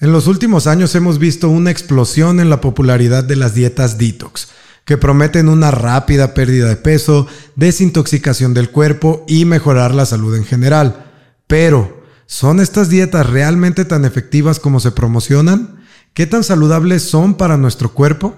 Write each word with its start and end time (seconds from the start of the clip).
En 0.00 0.12
los 0.12 0.28
últimos 0.28 0.68
años 0.68 0.94
hemos 0.94 1.18
visto 1.18 1.48
una 1.48 1.72
explosión 1.72 2.38
en 2.38 2.50
la 2.50 2.60
popularidad 2.60 3.24
de 3.24 3.34
las 3.34 3.52
dietas 3.54 3.98
detox, 3.98 4.46
que 4.84 4.96
prometen 4.96 5.48
una 5.48 5.72
rápida 5.72 6.34
pérdida 6.34 6.68
de 6.68 6.76
peso, 6.76 7.26
desintoxicación 7.56 8.54
del 8.54 8.70
cuerpo 8.70 9.24
y 9.26 9.44
mejorar 9.44 9.92
la 9.92 10.06
salud 10.06 10.36
en 10.36 10.44
general. 10.44 11.10
Pero, 11.48 12.04
¿son 12.26 12.60
estas 12.60 12.90
dietas 12.90 13.28
realmente 13.28 13.84
tan 13.84 14.04
efectivas 14.04 14.60
como 14.60 14.78
se 14.78 14.92
promocionan? 14.92 15.80
¿Qué 16.14 16.28
tan 16.28 16.44
saludables 16.44 17.02
son 17.02 17.34
para 17.34 17.56
nuestro 17.56 17.92
cuerpo? 17.92 18.36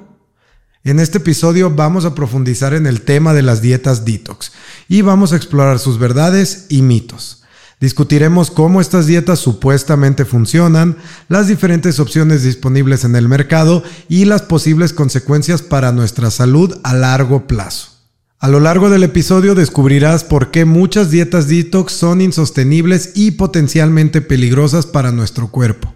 En 0.82 0.98
este 0.98 1.18
episodio 1.18 1.68
vamos 1.68 2.06
a 2.06 2.14
profundizar 2.14 2.72
en 2.72 2.86
el 2.86 3.02
tema 3.02 3.34
de 3.34 3.42
las 3.42 3.60
dietas 3.60 4.06
detox 4.06 4.52
y 4.88 5.02
vamos 5.02 5.34
a 5.34 5.36
explorar 5.36 5.78
sus 5.78 5.98
verdades 5.98 6.64
y 6.70 6.80
mitos. 6.80 7.39
Discutiremos 7.80 8.50
cómo 8.50 8.82
estas 8.82 9.06
dietas 9.06 9.38
supuestamente 9.38 10.26
funcionan, 10.26 10.96
las 11.28 11.48
diferentes 11.48 11.98
opciones 11.98 12.42
disponibles 12.42 13.04
en 13.04 13.16
el 13.16 13.26
mercado 13.26 13.82
y 14.06 14.26
las 14.26 14.42
posibles 14.42 14.92
consecuencias 14.92 15.62
para 15.62 15.90
nuestra 15.90 16.30
salud 16.30 16.78
a 16.82 16.92
largo 16.92 17.46
plazo. 17.46 17.92
A 18.38 18.48
lo 18.48 18.60
largo 18.60 18.90
del 18.90 19.02
episodio 19.02 19.54
descubrirás 19.54 20.24
por 20.24 20.50
qué 20.50 20.66
muchas 20.66 21.10
dietas 21.10 21.48
detox 21.48 21.92
son 21.92 22.20
insostenibles 22.20 23.12
y 23.14 23.32
potencialmente 23.32 24.20
peligrosas 24.20 24.84
para 24.84 25.10
nuestro 25.10 25.48
cuerpo. 25.48 25.94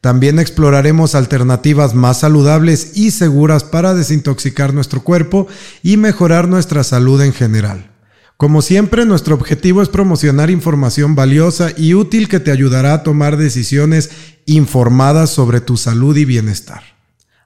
También 0.00 0.38
exploraremos 0.38 1.16
alternativas 1.16 1.94
más 1.94 2.20
saludables 2.20 2.96
y 2.96 3.10
seguras 3.10 3.64
para 3.64 3.94
desintoxicar 3.94 4.72
nuestro 4.72 5.02
cuerpo 5.02 5.48
y 5.82 5.96
mejorar 5.96 6.46
nuestra 6.46 6.84
salud 6.84 7.20
en 7.22 7.32
general. 7.32 7.93
Como 8.36 8.62
siempre, 8.62 9.04
nuestro 9.04 9.36
objetivo 9.36 9.80
es 9.80 9.88
promocionar 9.88 10.50
información 10.50 11.14
valiosa 11.14 11.70
y 11.76 11.94
útil 11.94 12.28
que 12.28 12.40
te 12.40 12.50
ayudará 12.50 12.92
a 12.92 13.02
tomar 13.04 13.36
decisiones 13.36 14.10
informadas 14.46 15.30
sobre 15.30 15.60
tu 15.60 15.76
salud 15.76 16.16
y 16.16 16.24
bienestar. 16.24 16.82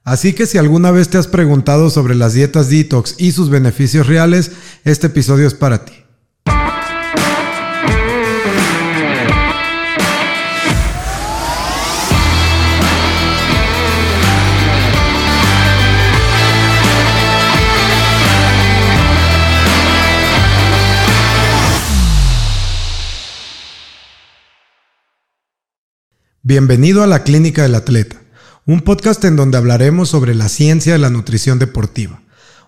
Así 0.02 0.33
que 0.33 0.47
si 0.47 0.56
alguna 0.56 0.91
vez 0.91 1.11
te 1.11 1.19
has 1.19 1.27
preguntado 1.27 1.91
sobre 1.91 2.14
las 2.14 2.33
dietas 2.33 2.70
detox 2.70 3.17
y 3.19 3.33
sus 3.33 3.50
beneficios 3.50 4.06
reales, 4.06 4.53
este 4.84 5.08
episodio 5.08 5.47
es 5.47 5.53
para 5.53 5.84
ti. 5.84 5.92
Bienvenido 26.48 27.02
a 27.02 27.06
la 27.06 27.24
Clínica 27.24 27.60
del 27.60 27.74
Atleta, 27.74 28.16
un 28.64 28.80
podcast 28.80 29.22
en 29.27 29.36
donde 29.36 29.58
hablaremos 29.58 30.08
sobre 30.08 30.34
la 30.34 30.48
ciencia 30.48 30.94
de 30.94 30.98
la 30.98 31.10
nutrición 31.10 31.58
deportiva, 31.58 32.22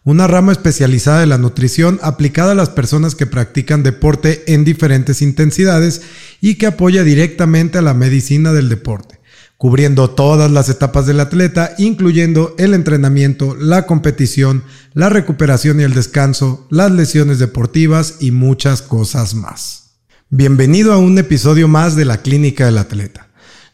una 0.04 0.26
rama 0.26 0.52
especializada 0.52 1.20
de 1.20 1.26
la 1.26 1.38
nutrición 1.38 1.98
aplicada 2.02 2.52
a 2.52 2.54
las 2.54 2.68
personas 2.68 3.14
que 3.14 3.24
practican 3.24 3.82
deporte 3.82 4.52
en 4.52 4.66
diferentes 4.66 5.22
intensidades 5.22 6.02
y 6.42 6.56
que 6.56 6.66
apoya 6.66 7.04
directamente 7.04 7.78
a 7.78 7.80
la 7.80 7.94
medicina 7.94 8.52
del 8.52 8.68
deporte, 8.68 9.18
cubriendo 9.56 10.10
todas 10.10 10.50
las 10.50 10.68
etapas 10.68 11.06
del 11.06 11.20
atleta, 11.20 11.72
incluyendo 11.78 12.54
el 12.58 12.74
entrenamiento, 12.74 13.56
la 13.58 13.86
competición, 13.86 14.62
la 14.92 15.08
recuperación 15.08 15.80
y 15.80 15.84
el 15.84 15.94
descanso, 15.94 16.66
las 16.68 16.92
lesiones 16.92 17.38
deportivas 17.38 18.16
y 18.20 18.30
muchas 18.30 18.82
cosas 18.82 19.32
más. 19.32 19.94
Bienvenido 20.28 20.92
a 20.92 20.98
un 20.98 21.16
episodio 21.16 21.66
más 21.66 21.96
de 21.96 22.04
la 22.04 22.18
Clínica 22.18 22.66
del 22.66 22.76
Atleta. 22.76 23.29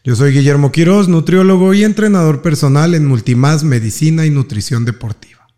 Yo 0.07 0.15
soy 0.15 0.31
Guillermo 0.31 0.71
Quiroz, 0.71 1.09
nutriólogo 1.09 1.73
y 1.73 1.83
entrenador 1.83 2.41
personal 2.41 2.95
en 2.95 3.05
Multimás 3.05 3.65
Medicina 3.65 4.25
y 4.25 4.29
Nutrición 4.29 4.85
Deportiva. 4.85 5.49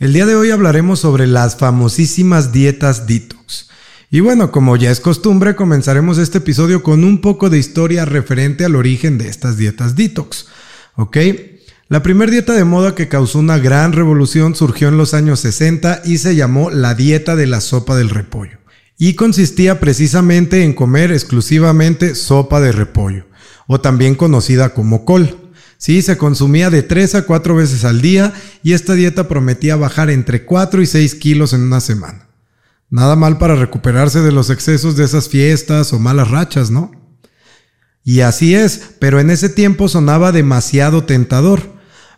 El 0.00 0.12
día 0.12 0.26
de 0.26 0.34
hoy 0.34 0.50
hablaremos 0.50 0.98
sobre 0.98 1.28
las 1.28 1.54
famosísimas 1.54 2.50
dietas 2.50 3.06
detox. 3.06 3.68
Y 4.10 4.18
bueno, 4.18 4.50
como 4.50 4.76
ya 4.76 4.90
es 4.90 4.98
costumbre, 4.98 5.54
comenzaremos 5.54 6.18
este 6.18 6.38
episodio 6.38 6.82
con 6.82 7.04
un 7.04 7.20
poco 7.20 7.48
de 7.48 7.60
historia 7.60 8.04
referente 8.04 8.64
al 8.64 8.74
origen 8.74 9.18
de 9.18 9.28
estas 9.28 9.56
dietas 9.56 9.94
detox. 9.94 10.46
¿Ok? 10.96 11.18
La 11.86 12.02
primera 12.02 12.32
dieta 12.32 12.54
de 12.54 12.64
moda 12.64 12.96
que 12.96 13.06
causó 13.06 13.38
una 13.38 13.58
gran 13.58 13.92
revolución 13.92 14.56
surgió 14.56 14.88
en 14.88 14.96
los 14.96 15.14
años 15.14 15.38
60 15.38 16.02
y 16.04 16.18
se 16.18 16.34
llamó 16.34 16.70
la 16.70 16.96
dieta 16.96 17.36
de 17.36 17.46
la 17.46 17.60
sopa 17.60 17.96
del 17.96 18.10
repollo. 18.10 18.58
Y 18.98 19.14
consistía 19.14 19.78
precisamente 19.78 20.64
en 20.64 20.72
comer 20.72 21.12
exclusivamente 21.12 22.16
sopa 22.16 22.60
de 22.60 22.72
repollo 22.72 23.29
o 23.72 23.80
también 23.80 24.16
conocida 24.16 24.74
como 24.74 25.04
col. 25.04 25.36
Sí, 25.78 26.02
se 26.02 26.18
consumía 26.18 26.70
de 26.70 26.82
3 26.82 27.14
a 27.14 27.22
4 27.22 27.54
veces 27.54 27.84
al 27.84 28.02
día 28.02 28.34
y 28.64 28.72
esta 28.72 28.94
dieta 28.94 29.28
prometía 29.28 29.76
bajar 29.76 30.10
entre 30.10 30.44
4 30.44 30.82
y 30.82 30.86
6 30.86 31.14
kilos 31.14 31.52
en 31.52 31.62
una 31.62 31.80
semana. 31.80 32.26
Nada 32.90 33.14
mal 33.14 33.38
para 33.38 33.54
recuperarse 33.54 34.22
de 34.22 34.32
los 34.32 34.50
excesos 34.50 34.96
de 34.96 35.04
esas 35.04 35.28
fiestas 35.28 35.92
o 35.92 36.00
malas 36.00 36.32
rachas, 36.32 36.72
¿no? 36.72 36.90
Y 38.02 38.22
así 38.22 38.56
es, 38.56 38.90
pero 38.98 39.20
en 39.20 39.30
ese 39.30 39.48
tiempo 39.48 39.86
sonaba 39.86 40.32
demasiado 40.32 41.04
tentador. 41.04 41.62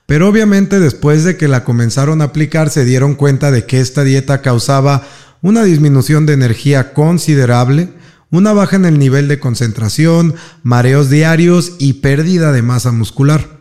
Pero 0.06 0.30
obviamente 0.30 0.80
después 0.80 1.22
de 1.24 1.36
que 1.36 1.48
la 1.48 1.64
comenzaron 1.64 2.22
a 2.22 2.24
aplicar 2.24 2.70
se 2.70 2.86
dieron 2.86 3.14
cuenta 3.14 3.50
de 3.50 3.66
que 3.66 3.78
esta 3.78 4.04
dieta 4.04 4.40
causaba 4.40 5.06
una 5.42 5.64
disminución 5.64 6.24
de 6.24 6.32
energía 6.32 6.94
considerable, 6.94 7.90
una 8.32 8.52
baja 8.52 8.74
en 8.76 8.86
el 8.86 8.98
nivel 8.98 9.28
de 9.28 9.38
concentración, 9.38 10.34
mareos 10.64 11.10
diarios 11.10 11.74
y 11.78 11.92
pérdida 11.94 12.50
de 12.50 12.62
masa 12.62 12.90
muscular. 12.90 13.60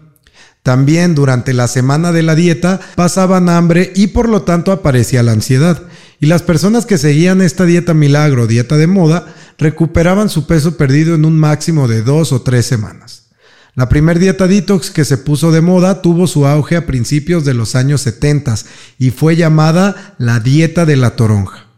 También 0.63 1.13
durante 1.13 1.53
la 1.53 1.67
semana 1.67 2.11
de 2.11 2.23
la 2.23 2.35
dieta 2.35 2.79
pasaban 2.95 3.49
hambre 3.49 3.91
y 3.95 4.07
por 4.07 4.29
lo 4.29 4.43
tanto 4.43 4.71
aparecía 4.71 5.23
la 5.23 5.33
ansiedad. 5.33 5.83
Y 6.19 6.27
las 6.27 6.41
personas 6.41 6.85
que 6.85 6.97
seguían 6.97 7.41
esta 7.41 7.65
dieta 7.65 7.93
milagro, 7.93 8.47
dieta 8.47 8.77
de 8.77 8.87
moda, 8.87 9.35
recuperaban 9.57 10.29
su 10.29 10.47
peso 10.47 10.77
perdido 10.77 11.15
en 11.15 11.25
un 11.25 11.37
máximo 11.37 11.87
de 11.87 12.01
dos 12.01 12.31
o 12.31 12.41
tres 12.41 12.65
semanas. 12.65 13.23
La 13.73 13.89
primer 13.89 14.19
dieta 14.19 14.47
detox 14.47 14.91
que 14.91 15.03
se 15.03 15.17
puso 15.17 15.51
de 15.51 15.61
moda 15.61 16.01
tuvo 16.01 16.27
su 16.27 16.45
auge 16.45 16.75
a 16.75 16.85
principios 16.85 17.43
de 17.43 17.53
los 17.53 17.75
años 17.75 18.01
70 18.01 18.55
y 18.99 19.11
fue 19.11 19.35
llamada 19.35 20.15
la 20.17 20.39
dieta 20.39 20.85
de 20.85 20.95
la 20.95 21.15
toronja. 21.15 21.70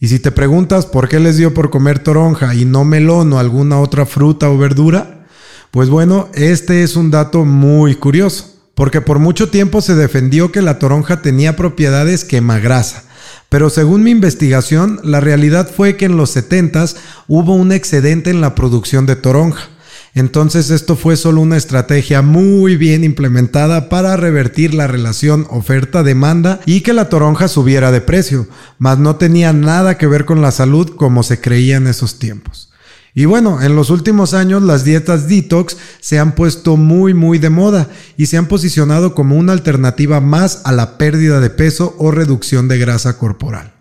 Y 0.00 0.08
si 0.08 0.18
te 0.18 0.32
preguntas 0.32 0.86
por 0.86 1.10
qué 1.10 1.20
les 1.20 1.36
dio 1.36 1.52
por 1.52 1.68
comer 1.68 1.98
toronja 1.98 2.54
y 2.54 2.64
no 2.64 2.84
melón 2.84 3.34
o 3.34 3.38
alguna 3.38 3.78
otra 3.78 4.06
fruta 4.06 4.48
o 4.48 4.56
verdura, 4.56 5.26
pues 5.70 5.90
bueno, 5.90 6.30
este 6.32 6.82
es 6.82 6.96
un 6.96 7.10
dato 7.10 7.44
muy 7.44 7.94
curioso, 7.94 8.46
porque 8.74 9.02
por 9.02 9.18
mucho 9.18 9.50
tiempo 9.50 9.82
se 9.82 9.94
defendió 9.94 10.50
que 10.52 10.62
la 10.62 10.78
toronja 10.78 11.20
tenía 11.20 11.54
propiedades 11.54 12.24
quemagrasa. 12.24 13.04
Pero 13.50 13.68
según 13.68 14.02
mi 14.02 14.10
investigación, 14.10 15.00
la 15.04 15.20
realidad 15.20 15.70
fue 15.70 15.98
que 15.98 16.06
en 16.06 16.16
los 16.16 16.34
70s 16.34 16.96
hubo 17.28 17.54
un 17.54 17.70
excedente 17.70 18.30
en 18.30 18.40
la 18.40 18.54
producción 18.54 19.04
de 19.04 19.16
toronja 19.16 19.68
entonces 20.14 20.70
esto 20.70 20.96
fue 20.96 21.16
solo 21.16 21.40
una 21.40 21.56
estrategia 21.56 22.20
muy 22.20 22.76
bien 22.76 23.04
implementada 23.04 23.88
para 23.88 24.16
revertir 24.16 24.74
la 24.74 24.86
relación 24.86 25.46
oferta-demanda 25.50 26.60
y 26.66 26.80
que 26.80 26.92
la 26.92 27.08
toronja 27.08 27.46
subiera 27.46 27.92
de 27.92 28.00
precio, 28.00 28.48
mas 28.78 28.98
no 28.98 29.16
tenía 29.16 29.52
nada 29.52 29.98
que 29.98 30.08
ver 30.08 30.24
con 30.24 30.42
la 30.42 30.50
salud 30.50 30.90
como 30.96 31.22
se 31.22 31.40
creía 31.40 31.76
en 31.76 31.86
esos 31.86 32.18
tiempos. 32.18 32.70
Y 33.14 33.24
bueno, 33.24 33.60
en 33.60 33.74
los 33.74 33.90
últimos 33.90 34.34
años 34.34 34.62
las 34.62 34.84
dietas 34.84 35.28
detox 35.28 35.76
se 36.00 36.18
han 36.18 36.34
puesto 36.34 36.76
muy 36.76 37.12
muy 37.12 37.38
de 37.38 37.50
moda 37.50 37.88
y 38.16 38.26
se 38.26 38.36
han 38.36 38.46
posicionado 38.46 39.14
como 39.14 39.36
una 39.36 39.52
alternativa 39.52 40.20
más 40.20 40.62
a 40.64 40.72
la 40.72 40.96
pérdida 40.96 41.40
de 41.40 41.50
peso 41.50 41.94
o 41.98 42.10
reducción 42.10 42.68
de 42.68 42.78
grasa 42.78 43.18
corporal. 43.18 43.74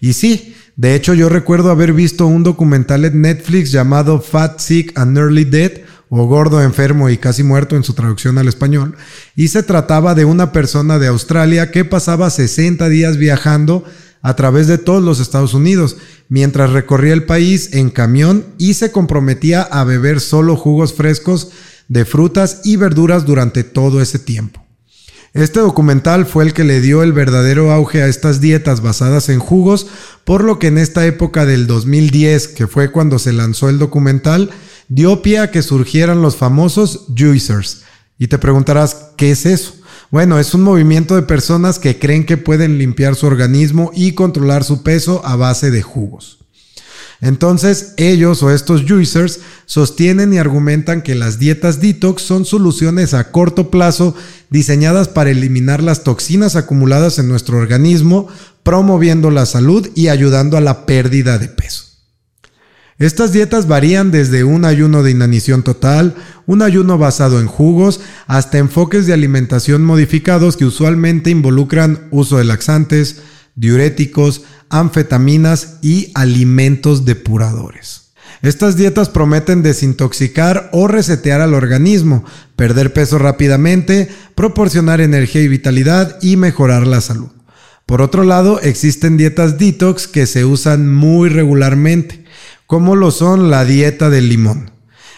Y 0.00 0.14
sí, 0.14 0.56
de 0.76 0.94
hecho, 0.94 1.14
yo 1.14 1.28
recuerdo 1.28 1.70
haber 1.70 1.92
visto 1.92 2.26
un 2.26 2.42
documental 2.42 3.04
en 3.04 3.20
Netflix 3.20 3.70
llamado 3.70 4.20
Fat, 4.20 4.58
Sick 4.58 4.98
and 4.98 5.16
Early 5.16 5.44
Dead, 5.44 5.72
o 6.08 6.26
Gordo, 6.26 6.62
Enfermo 6.62 7.08
y 7.08 7.16
Casi 7.16 7.42
Muerto 7.42 7.74
en 7.74 7.84
su 7.84 7.94
traducción 7.94 8.38
al 8.38 8.48
español, 8.48 8.96
y 9.34 9.48
se 9.48 9.62
trataba 9.62 10.14
de 10.14 10.24
una 10.24 10.52
persona 10.52 10.98
de 10.98 11.06
Australia 11.06 11.70
que 11.70 11.84
pasaba 11.84 12.30
60 12.30 12.88
días 12.88 13.16
viajando 13.16 13.84
a 14.22 14.36
través 14.36 14.66
de 14.66 14.78
todos 14.78 15.02
los 15.02 15.20
Estados 15.20 15.52
Unidos, 15.52 15.96
mientras 16.28 16.70
recorría 16.70 17.12
el 17.12 17.24
país 17.24 17.70
en 17.72 17.90
camión 17.90 18.44
y 18.56 18.74
se 18.74 18.92
comprometía 18.92 19.62
a 19.62 19.84
beber 19.84 20.20
solo 20.20 20.56
jugos 20.56 20.94
frescos 20.94 21.50
de 21.88 22.04
frutas 22.04 22.60
y 22.64 22.76
verduras 22.76 23.26
durante 23.26 23.64
todo 23.64 24.00
ese 24.00 24.18
tiempo. 24.18 24.61
Este 25.34 25.60
documental 25.60 26.26
fue 26.26 26.44
el 26.44 26.52
que 26.52 26.62
le 26.62 26.82
dio 26.82 27.02
el 27.02 27.14
verdadero 27.14 27.72
auge 27.72 28.02
a 28.02 28.06
estas 28.06 28.42
dietas 28.42 28.82
basadas 28.82 29.30
en 29.30 29.38
jugos, 29.38 29.86
por 30.24 30.44
lo 30.44 30.58
que 30.58 30.66
en 30.66 30.76
esta 30.76 31.06
época 31.06 31.46
del 31.46 31.66
2010, 31.66 32.48
que 32.48 32.66
fue 32.66 32.92
cuando 32.92 33.18
se 33.18 33.32
lanzó 33.32 33.70
el 33.70 33.78
documental, 33.78 34.50
dio 34.88 35.22
pie 35.22 35.38
a 35.38 35.50
que 35.50 35.62
surgieran 35.62 36.20
los 36.20 36.36
famosos 36.36 37.06
juicers. 37.16 37.84
Y 38.18 38.26
te 38.28 38.36
preguntarás, 38.36 39.12
¿qué 39.16 39.30
es 39.30 39.46
eso? 39.46 39.76
Bueno, 40.10 40.38
es 40.38 40.52
un 40.52 40.62
movimiento 40.62 41.16
de 41.16 41.22
personas 41.22 41.78
que 41.78 41.98
creen 41.98 42.26
que 42.26 42.36
pueden 42.36 42.76
limpiar 42.76 43.14
su 43.14 43.26
organismo 43.26 43.90
y 43.94 44.12
controlar 44.12 44.64
su 44.64 44.82
peso 44.82 45.22
a 45.24 45.36
base 45.36 45.70
de 45.70 45.80
jugos. 45.80 46.41
Entonces 47.22 47.94
ellos 47.98 48.42
o 48.42 48.50
estos 48.50 48.82
juicers 48.82 49.38
sostienen 49.64 50.34
y 50.34 50.38
argumentan 50.38 51.02
que 51.02 51.14
las 51.14 51.38
dietas 51.38 51.80
detox 51.80 52.20
son 52.20 52.44
soluciones 52.44 53.14
a 53.14 53.30
corto 53.30 53.70
plazo 53.70 54.16
diseñadas 54.50 55.06
para 55.06 55.30
eliminar 55.30 55.84
las 55.84 56.02
toxinas 56.02 56.56
acumuladas 56.56 57.20
en 57.20 57.28
nuestro 57.28 57.58
organismo, 57.58 58.26
promoviendo 58.64 59.30
la 59.30 59.46
salud 59.46 59.88
y 59.94 60.08
ayudando 60.08 60.56
a 60.56 60.60
la 60.60 60.84
pérdida 60.84 61.38
de 61.38 61.46
peso. 61.46 61.84
Estas 62.98 63.32
dietas 63.32 63.68
varían 63.68 64.10
desde 64.10 64.42
un 64.42 64.64
ayuno 64.64 65.04
de 65.04 65.12
inanición 65.12 65.62
total, 65.62 66.16
un 66.46 66.60
ayuno 66.60 66.98
basado 66.98 67.38
en 67.38 67.46
jugos, 67.46 68.00
hasta 68.26 68.58
enfoques 68.58 69.06
de 69.06 69.12
alimentación 69.12 69.84
modificados 69.84 70.56
que 70.56 70.64
usualmente 70.64 71.30
involucran 71.30 72.08
uso 72.10 72.38
de 72.38 72.44
laxantes, 72.44 73.22
diuréticos, 73.54 74.42
anfetaminas 74.68 75.78
y 75.82 76.10
alimentos 76.14 77.04
depuradores. 77.04 78.12
Estas 78.42 78.76
dietas 78.76 79.08
prometen 79.08 79.62
desintoxicar 79.62 80.68
o 80.72 80.88
resetear 80.88 81.40
al 81.40 81.54
organismo, 81.54 82.24
perder 82.56 82.92
peso 82.92 83.18
rápidamente, 83.18 84.08
proporcionar 84.34 85.00
energía 85.00 85.42
y 85.42 85.48
vitalidad 85.48 86.18
y 86.22 86.36
mejorar 86.36 86.86
la 86.86 87.00
salud. 87.00 87.30
Por 87.86 88.02
otro 88.02 88.24
lado, 88.24 88.60
existen 88.60 89.16
dietas 89.16 89.58
detox 89.58 90.08
que 90.08 90.26
se 90.26 90.44
usan 90.44 90.92
muy 90.92 91.28
regularmente, 91.28 92.24
como 92.66 92.96
lo 92.96 93.10
son 93.10 93.50
la 93.50 93.64
dieta 93.64 94.10
del 94.10 94.28
limón. 94.28 94.72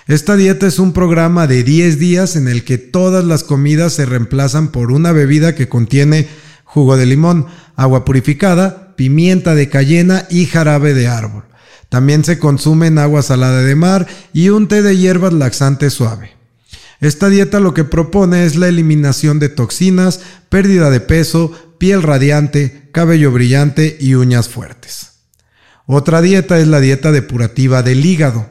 Esta 0.07 0.37
dieta 0.37 0.67
es 0.67 0.79
un 0.79 0.93
programa 0.93 1.47
de 1.47 1.63
10 1.63 1.99
días 1.99 2.37
en 2.37 2.47
el 2.47 2.65
que 2.65 2.77
todas 2.77 3.25
las 3.25 3.43
comidas 3.43 3.95
se 3.95 4.05
reemplazan 4.05 4.69
por 4.69 4.93
una 4.93 5.13
bebida 5.13 5.55
que 5.55 5.69
contiene 5.69 6.29
jugo 6.75 6.97
de 6.97 7.07
limón, 7.07 7.47
agua 7.77 8.05
purificada, 8.05 8.97
pimienta 8.97 9.55
de 9.55 9.69
cayena 9.69 10.27
y 10.29 10.47
jarabe 10.47 10.93
de 10.93 11.07
árbol. 11.07 11.45
También 11.89 12.25
se 12.25 12.41
consumen 12.41 12.99
agua 12.99 13.23
salada 13.23 13.63
de 13.63 13.77
mar 13.77 14.09
y 14.33 14.49
un 14.49 14.67
té 14.67 14.83
de 14.83 14.97
hierbas 14.97 15.33
laxante 15.33 15.89
suave. 15.89 16.33
Esta 17.01 17.29
dieta 17.29 17.61
lo 17.61 17.75
que 17.75 17.85
propone 17.85 18.45
es 18.45 18.57
la 18.57 18.67
eliminación 18.67 19.39
de 19.39 19.51
toxinas, 19.51 20.21
pérdida 20.49 20.91
de 20.91 20.99
peso, 20.99 21.53
piel 21.79 22.03
radiante, 22.03 22.89
cabello 22.91 23.31
brillante 23.31 23.97
y 24.01 24.15
uñas 24.15 24.49
fuertes. 24.49 25.13
Otra 25.87 26.23
dieta 26.23 26.59
es 26.59 26.67
la 26.67 26.81
dieta 26.81 27.13
depurativa 27.13 27.85
del 27.85 28.05
hígado 28.05 28.49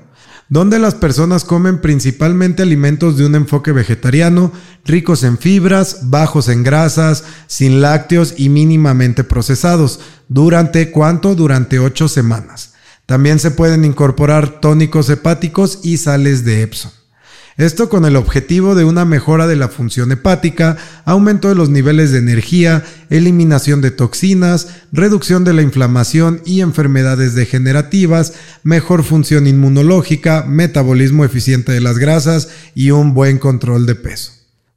donde 0.50 0.80
las 0.80 0.96
personas 0.96 1.46
comen 1.46 1.82
principalmente 1.82 2.64
alimentos 2.64 3.18
de 3.18 3.26
un 3.26 3.36
enfoque 3.36 3.72
vegetariano, 3.72 4.52
ricos 4.86 5.24
en 5.24 5.38
fibras, 5.38 6.10
bajos 6.10 6.50
en 6.50 6.64
grasas, 6.64 7.24
sin 7.48 7.82
lácteos 7.82 8.36
y 8.38 8.50
mínimamente 8.50 9.24
procesados. 9.24 10.00
¿Durante 10.28 10.92
cuánto? 10.92 11.36
Durante 11.36 11.80
8 11.80 12.08
semanas. 12.08 12.74
También 13.06 13.40
se 13.40 13.52
pueden 13.52 13.84
incorporar 13.86 14.62
tónicos 14.62 15.10
hepáticos 15.10 15.80
y 15.84 15.98
sales 15.98 16.46
de 16.46 16.62
Epsom. 16.64 16.92
Esto 17.56 17.88
con 17.88 18.06
el 18.06 18.16
objetivo 18.16 18.74
de 18.74 18.84
una 18.84 19.06
mejora 19.06 19.46
de 19.46 19.56
la 19.56 19.68
función 19.68 20.12
hepática, 20.12 20.76
aumento 21.06 21.50
de 21.50 21.56
los 21.56 21.70
niveles 21.70 22.12
de 22.12 22.18
energía, 22.18 22.84
eliminación 23.12 23.80
de 23.80 23.92
toxinas, 23.92 24.70
reducción 24.92 25.44
de 25.44 25.54
la 25.54 25.62
inflamación 25.62 26.42
y 26.46 26.62
enfermedades 26.62 27.36
degenerativas, 27.36 28.34
mejor 28.64 29.04
función 29.04 29.46
inmunológica, 29.46 30.46
metabolismo 30.48 31.26
eficiente 31.26 31.72
de 31.72 31.82
las 31.82 32.00
grasas 32.00 32.50
y 32.74 32.90
un 32.90 33.14
buen 33.14 33.38
control 33.38 33.86
de 33.86 33.96
peso. 33.96 34.32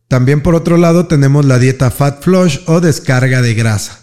También 0.08 0.42
por 0.42 0.54
otro 0.54 0.76
lado 0.76 1.06
tenemos 1.06 1.46
la 1.46 1.58
dieta 1.58 1.90
Fat 1.90 2.22
Flush 2.22 2.58
o 2.66 2.80
descarga 2.80 3.40
de 3.40 3.54
grasa. 3.54 4.00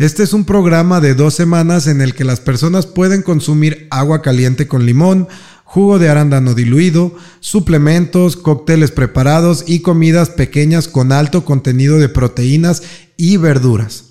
Este 0.00 0.22
es 0.22 0.32
un 0.32 0.44
programa 0.44 1.00
de 1.00 1.14
dos 1.14 1.34
semanas 1.34 1.86
en 1.86 2.00
el 2.00 2.14
que 2.14 2.24
las 2.24 2.40
personas 2.40 2.86
pueden 2.86 3.20
consumir 3.20 3.86
agua 3.90 4.22
caliente 4.22 4.66
con 4.66 4.86
limón, 4.86 5.28
jugo 5.72 6.00
de 6.00 6.08
arándano 6.08 6.54
diluido, 6.54 7.14
suplementos, 7.38 8.36
cócteles 8.36 8.90
preparados 8.90 9.62
y 9.68 9.82
comidas 9.82 10.28
pequeñas 10.28 10.88
con 10.88 11.12
alto 11.12 11.44
contenido 11.44 12.00
de 12.00 12.08
proteínas 12.08 12.82
y 13.16 13.36
verduras. 13.36 14.06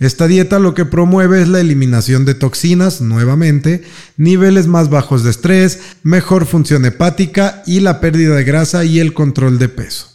Esta 0.00 0.26
dieta 0.26 0.58
lo 0.58 0.74
que 0.74 0.84
promueve 0.84 1.40
es 1.40 1.48
la 1.48 1.60
eliminación 1.60 2.26
de 2.26 2.34
toxinas, 2.34 3.00
nuevamente, 3.00 3.84
niveles 4.18 4.66
más 4.66 4.90
bajos 4.90 5.24
de 5.24 5.30
estrés, 5.30 5.80
mejor 6.02 6.44
función 6.44 6.84
hepática 6.84 7.62
y 7.64 7.80
la 7.80 8.00
pérdida 8.00 8.34
de 8.34 8.44
grasa 8.44 8.84
y 8.84 9.00
el 9.00 9.14
control 9.14 9.58
de 9.58 9.70
peso. 9.70 10.08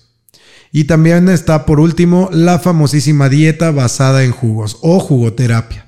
Y 0.71 0.83
también 0.83 1.27
está 1.27 1.65
por 1.65 1.79
último 1.79 2.29
la 2.31 2.59
famosísima 2.59 3.29
dieta 3.29 3.71
basada 3.71 4.23
en 4.23 4.31
jugos 4.31 4.77
o 4.81 4.99
jugoterapia. 4.99 5.87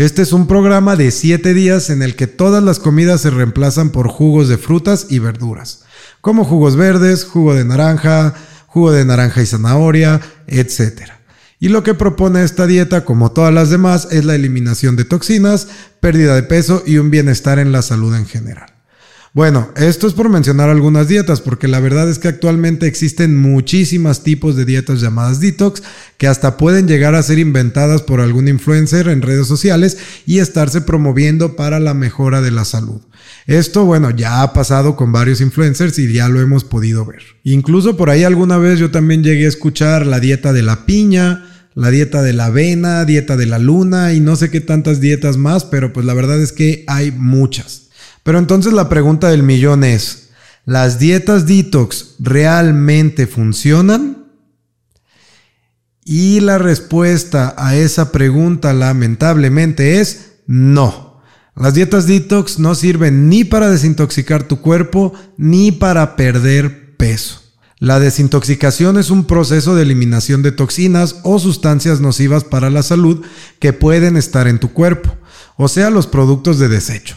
Este 0.00 0.22
es 0.22 0.32
un 0.32 0.46
programa 0.46 0.96
de 0.96 1.10
7 1.10 1.52
días 1.52 1.90
en 1.90 2.00
el 2.00 2.16
que 2.16 2.26
todas 2.26 2.64
las 2.64 2.78
comidas 2.78 3.20
se 3.20 3.28
reemplazan 3.28 3.90
por 3.90 4.08
jugos 4.08 4.48
de 4.48 4.56
frutas 4.56 5.08
y 5.10 5.18
verduras, 5.18 5.82
como 6.22 6.46
jugos 6.46 6.74
verdes, 6.74 7.26
jugo 7.26 7.54
de 7.54 7.66
naranja, 7.66 8.32
jugo 8.66 8.92
de 8.92 9.04
naranja 9.04 9.42
y 9.42 9.46
zanahoria, 9.46 10.22
etc. 10.46 11.02
Y 11.58 11.68
lo 11.68 11.82
que 11.82 11.92
propone 11.92 12.42
esta 12.42 12.66
dieta, 12.66 13.04
como 13.04 13.32
todas 13.32 13.52
las 13.52 13.68
demás, 13.68 14.08
es 14.10 14.24
la 14.24 14.34
eliminación 14.34 14.96
de 14.96 15.04
toxinas, 15.04 15.68
pérdida 16.00 16.34
de 16.34 16.44
peso 16.44 16.82
y 16.86 16.96
un 16.96 17.10
bienestar 17.10 17.58
en 17.58 17.70
la 17.70 17.82
salud 17.82 18.14
en 18.14 18.24
general. 18.24 18.72
Bueno, 19.32 19.70
esto 19.76 20.08
es 20.08 20.12
por 20.12 20.28
mencionar 20.28 20.70
algunas 20.70 21.06
dietas, 21.06 21.40
porque 21.40 21.68
la 21.68 21.78
verdad 21.78 22.10
es 22.10 22.18
que 22.18 22.26
actualmente 22.26 22.88
existen 22.88 23.36
muchísimos 23.36 24.24
tipos 24.24 24.56
de 24.56 24.64
dietas 24.64 25.00
llamadas 25.00 25.38
detox 25.38 25.84
que 26.18 26.26
hasta 26.26 26.56
pueden 26.56 26.88
llegar 26.88 27.14
a 27.14 27.22
ser 27.22 27.38
inventadas 27.38 28.02
por 28.02 28.20
algún 28.20 28.48
influencer 28.48 29.06
en 29.06 29.22
redes 29.22 29.46
sociales 29.46 29.98
y 30.26 30.40
estarse 30.40 30.80
promoviendo 30.80 31.54
para 31.54 31.78
la 31.78 31.94
mejora 31.94 32.40
de 32.40 32.50
la 32.50 32.64
salud. 32.64 33.02
Esto, 33.46 33.84
bueno, 33.84 34.10
ya 34.10 34.42
ha 34.42 34.52
pasado 34.52 34.96
con 34.96 35.12
varios 35.12 35.40
influencers 35.40 35.96
y 36.00 36.12
ya 36.12 36.28
lo 36.28 36.40
hemos 36.40 36.64
podido 36.64 37.06
ver. 37.06 37.22
Incluso 37.44 37.96
por 37.96 38.10
ahí 38.10 38.24
alguna 38.24 38.58
vez 38.58 38.80
yo 38.80 38.90
también 38.90 39.22
llegué 39.22 39.44
a 39.44 39.48
escuchar 39.48 40.06
la 40.06 40.18
dieta 40.18 40.52
de 40.52 40.62
la 40.62 40.86
piña, 40.86 41.68
la 41.74 41.90
dieta 41.90 42.22
de 42.22 42.32
la 42.32 42.46
avena, 42.46 43.04
dieta 43.04 43.36
de 43.36 43.46
la 43.46 43.60
luna 43.60 44.12
y 44.12 44.18
no 44.18 44.34
sé 44.34 44.50
qué 44.50 44.60
tantas 44.60 45.00
dietas 45.00 45.36
más, 45.36 45.64
pero 45.64 45.92
pues 45.92 46.04
la 46.04 46.14
verdad 46.14 46.42
es 46.42 46.50
que 46.50 46.82
hay 46.88 47.12
muchas. 47.12 47.89
Pero 48.22 48.38
entonces 48.38 48.72
la 48.72 48.88
pregunta 48.88 49.30
del 49.30 49.42
millón 49.42 49.84
es, 49.84 50.30
¿las 50.64 50.98
dietas 50.98 51.46
detox 51.46 52.16
realmente 52.18 53.26
funcionan? 53.26 54.26
Y 56.04 56.40
la 56.40 56.58
respuesta 56.58 57.54
a 57.56 57.76
esa 57.76 58.12
pregunta 58.12 58.72
lamentablemente 58.72 60.00
es 60.00 60.32
no. 60.46 61.20
Las 61.54 61.74
dietas 61.74 62.06
detox 62.06 62.58
no 62.58 62.74
sirven 62.74 63.28
ni 63.28 63.44
para 63.44 63.70
desintoxicar 63.70 64.44
tu 64.44 64.60
cuerpo 64.60 65.12
ni 65.36 65.72
para 65.72 66.16
perder 66.16 66.96
peso. 66.96 67.40
La 67.78 67.98
desintoxicación 67.98 68.98
es 68.98 69.08
un 69.08 69.24
proceso 69.24 69.74
de 69.74 69.82
eliminación 69.82 70.42
de 70.42 70.52
toxinas 70.52 71.16
o 71.22 71.38
sustancias 71.38 72.00
nocivas 72.00 72.44
para 72.44 72.68
la 72.68 72.82
salud 72.82 73.24
que 73.58 73.72
pueden 73.72 74.18
estar 74.18 74.48
en 74.48 74.58
tu 74.58 74.72
cuerpo, 74.74 75.16
o 75.56 75.66
sea, 75.66 75.88
los 75.88 76.06
productos 76.06 76.58
de 76.58 76.68
desecho. 76.68 77.16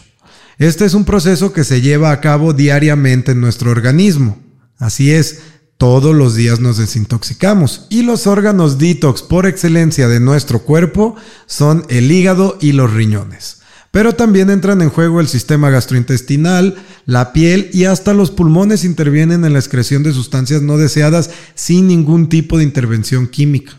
Este 0.58 0.84
es 0.84 0.94
un 0.94 1.04
proceso 1.04 1.52
que 1.52 1.64
se 1.64 1.80
lleva 1.80 2.12
a 2.12 2.20
cabo 2.20 2.52
diariamente 2.52 3.32
en 3.32 3.40
nuestro 3.40 3.70
organismo. 3.70 4.38
Así 4.78 5.10
es, 5.10 5.40
todos 5.78 6.14
los 6.14 6.34
días 6.34 6.60
nos 6.60 6.78
desintoxicamos 6.78 7.86
y 7.90 8.02
los 8.02 8.26
órganos 8.26 8.78
detox 8.78 9.22
por 9.22 9.46
excelencia 9.46 10.08
de 10.08 10.20
nuestro 10.20 10.60
cuerpo 10.60 11.16
son 11.46 11.84
el 11.88 12.10
hígado 12.10 12.56
y 12.60 12.72
los 12.72 12.92
riñones. 12.92 13.60
Pero 13.90 14.14
también 14.14 14.50
entran 14.50 14.82
en 14.82 14.90
juego 14.90 15.20
el 15.20 15.28
sistema 15.28 15.70
gastrointestinal, 15.70 16.76
la 17.06 17.32
piel 17.32 17.70
y 17.72 17.84
hasta 17.84 18.14
los 18.14 18.30
pulmones 18.30 18.84
intervienen 18.84 19.44
en 19.44 19.52
la 19.52 19.58
excreción 19.58 20.02
de 20.02 20.12
sustancias 20.12 20.62
no 20.62 20.78
deseadas 20.78 21.30
sin 21.54 21.86
ningún 21.86 22.28
tipo 22.28 22.58
de 22.58 22.64
intervención 22.64 23.28
química. 23.28 23.78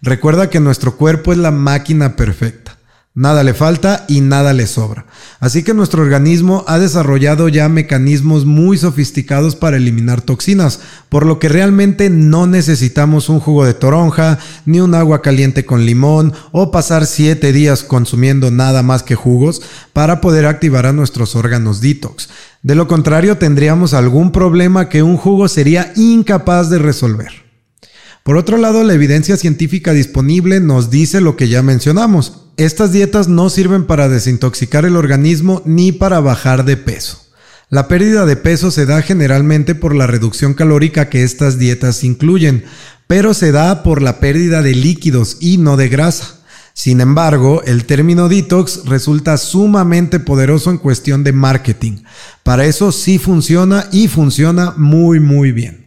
Recuerda 0.00 0.48
que 0.48 0.60
nuestro 0.60 0.96
cuerpo 0.96 1.32
es 1.32 1.38
la 1.38 1.50
máquina 1.50 2.16
perfecta. 2.16 2.78
Nada 3.14 3.44
le 3.44 3.52
falta 3.52 4.06
y 4.08 4.22
nada 4.22 4.54
le 4.54 4.66
sobra. 4.66 5.04
Así 5.38 5.62
que 5.62 5.74
nuestro 5.74 6.02
organismo 6.02 6.64
ha 6.66 6.78
desarrollado 6.78 7.50
ya 7.50 7.68
mecanismos 7.68 8.46
muy 8.46 8.78
sofisticados 8.78 9.54
para 9.54 9.76
eliminar 9.76 10.22
toxinas, 10.22 10.80
por 11.10 11.26
lo 11.26 11.38
que 11.38 11.50
realmente 11.50 12.08
no 12.08 12.46
necesitamos 12.46 13.28
un 13.28 13.38
jugo 13.38 13.66
de 13.66 13.74
toronja, 13.74 14.38
ni 14.64 14.80
un 14.80 14.94
agua 14.94 15.20
caliente 15.20 15.66
con 15.66 15.84
limón, 15.84 16.32
o 16.52 16.70
pasar 16.70 17.04
7 17.04 17.52
días 17.52 17.82
consumiendo 17.82 18.50
nada 18.50 18.82
más 18.82 19.02
que 19.02 19.14
jugos 19.14 19.60
para 19.92 20.22
poder 20.22 20.46
activar 20.46 20.86
a 20.86 20.94
nuestros 20.94 21.36
órganos 21.36 21.82
detox. 21.82 22.30
De 22.62 22.74
lo 22.74 22.88
contrario, 22.88 23.36
tendríamos 23.36 23.92
algún 23.92 24.32
problema 24.32 24.88
que 24.88 25.02
un 25.02 25.18
jugo 25.18 25.48
sería 25.48 25.92
incapaz 25.96 26.70
de 26.70 26.78
resolver. 26.78 27.42
Por 28.22 28.38
otro 28.38 28.56
lado, 28.56 28.84
la 28.84 28.94
evidencia 28.94 29.36
científica 29.36 29.92
disponible 29.92 30.60
nos 30.60 30.88
dice 30.88 31.20
lo 31.20 31.36
que 31.36 31.48
ya 31.48 31.62
mencionamos. 31.62 32.41
Estas 32.56 32.92
dietas 32.92 33.28
no 33.28 33.48
sirven 33.48 33.86
para 33.86 34.08
desintoxicar 34.08 34.84
el 34.84 34.96
organismo 34.96 35.62
ni 35.64 35.90
para 35.90 36.20
bajar 36.20 36.64
de 36.64 36.76
peso. 36.76 37.18
La 37.70 37.88
pérdida 37.88 38.26
de 38.26 38.36
peso 38.36 38.70
se 38.70 38.84
da 38.84 39.00
generalmente 39.00 39.74
por 39.74 39.94
la 39.94 40.06
reducción 40.06 40.52
calórica 40.52 41.08
que 41.08 41.22
estas 41.22 41.58
dietas 41.58 42.04
incluyen, 42.04 42.64
pero 43.06 43.32
se 43.32 43.52
da 43.52 43.82
por 43.82 44.02
la 44.02 44.20
pérdida 44.20 44.60
de 44.60 44.74
líquidos 44.74 45.38
y 45.40 45.56
no 45.56 45.78
de 45.78 45.88
grasa. 45.88 46.42
Sin 46.74 47.00
embargo, 47.00 47.62
el 47.64 47.86
término 47.86 48.28
detox 48.28 48.84
resulta 48.84 49.38
sumamente 49.38 50.20
poderoso 50.20 50.70
en 50.70 50.78
cuestión 50.78 51.24
de 51.24 51.32
marketing. 51.32 52.02
Para 52.42 52.66
eso 52.66 52.92
sí 52.92 53.18
funciona 53.18 53.88
y 53.92 54.08
funciona 54.08 54.74
muy 54.76 55.20
muy 55.20 55.52
bien. 55.52 55.81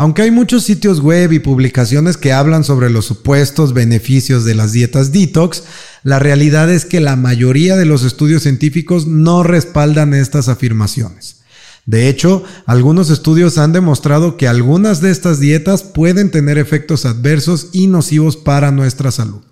Aunque 0.00 0.22
hay 0.22 0.30
muchos 0.30 0.62
sitios 0.62 1.00
web 1.00 1.30
y 1.30 1.40
publicaciones 1.40 2.16
que 2.16 2.32
hablan 2.32 2.64
sobre 2.64 2.88
los 2.88 3.04
supuestos 3.04 3.74
beneficios 3.74 4.46
de 4.46 4.54
las 4.54 4.72
dietas 4.72 5.12
detox, 5.12 5.64
la 6.04 6.18
realidad 6.18 6.70
es 6.70 6.86
que 6.86 7.00
la 7.00 7.16
mayoría 7.16 7.76
de 7.76 7.84
los 7.84 8.02
estudios 8.02 8.44
científicos 8.44 9.06
no 9.06 9.42
respaldan 9.42 10.14
estas 10.14 10.48
afirmaciones. 10.48 11.42
De 11.84 12.08
hecho, 12.08 12.42
algunos 12.64 13.10
estudios 13.10 13.58
han 13.58 13.74
demostrado 13.74 14.38
que 14.38 14.48
algunas 14.48 15.02
de 15.02 15.10
estas 15.10 15.38
dietas 15.38 15.82
pueden 15.82 16.30
tener 16.30 16.56
efectos 16.56 17.04
adversos 17.04 17.68
y 17.74 17.86
nocivos 17.86 18.38
para 18.38 18.70
nuestra 18.70 19.10
salud. 19.10 19.49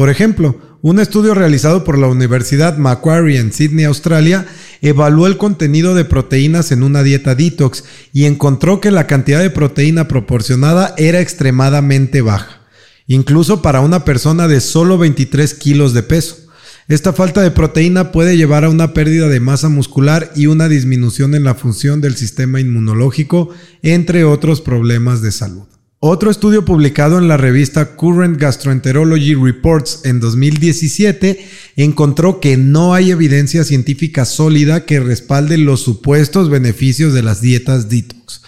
Por 0.00 0.08
ejemplo, 0.08 0.58
un 0.80 0.98
estudio 0.98 1.34
realizado 1.34 1.84
por 1.84 1.98
la 1.98 2.06
Universidad 2.06 2.78
Macquarie 2.78 3.38
en 3.38 3.52
Sydney, 3.52 3.84
Australia, 3.84 4.46
evaluó 4.80 5.26
el 5.26 5.36
contenido 5.36 5.94
de 5.94 6.06
proteínas 6.06 6.72
en 6.72 6.82
una 6.82 7.02
dieta 7.02 7.34
detox 7.34 7.84
y 8.10 8.24
encontró 8.24 8.80
que 8.80 8.90
la 8.90 9.06
cantidad 9.06 9.40
de 9.40 9.50
proteína 9.50 10.08
proporcionada 10.08 10.94
era 10.96 11.20
extremadamente 11.20 12.22
baja, 12.22 12.62
incluso 13.08 13.60
para 13.60 13.82
una 13.82 14.06
persona 14.06 14.48
de 14.48 14.62
solo 14.62 14.96
23 14.96 15.52
kilos 15.52 15.92
de 15.92 16.02
peso. 16.02 16.48
Esta 16.88 17.12
falta 17.12 17.42
de 17.42 17.50
proteína 17.50 18.10
puede 18.10 18.38
llevar 18.38 18.64
a 18.64 18.70
una 18.70 18.94
pérdida 18.94 19.28
de 19.28 19.40
masa 19.40 19.68
muscular 19.68 20.32
y 20.34 20.46
una 20.46 20.70
disminución 20.70 21.34
en 21.34 21.44
la 21.44 21.54
función 21.54 22.00
del 22.00 22.16
sistema 22.16 22.58
inmunológico, 22.58 23.50
entre 23.82 24.24
otros 24.24 24.62
problemas 24.62 25.20
de 25.20 25.30
salud. 25.30 25.69
Otro 26.02 26.30
estudio 26.30 26.64
publicado 26.64 27.18
en 27.18 27.28
la 27.28 27.36
revista 27.36 27.94
Current 27.94 28.40
Gastroenterology 28.40 29.34
Reports 29.34 30.00
en 30.04 30.18
2017 30.18 31.46
encontró 31.76 32.40
que 32.40 32.56
no 32.56 32.94
hay 32.94 33.10
evidencia 33.10 33.64
científica 33.64 34.24
sólida 34.24 34.86
que 34.86 34.98
respalde 34.98 35.58
los 35.58 35.82
supuestos 35.82 36.48
beneficios 36.48 37.12
de 37.12 37.22
las 37.22 37.42
dietas 37.42 37.90
detox, 37.90 38.40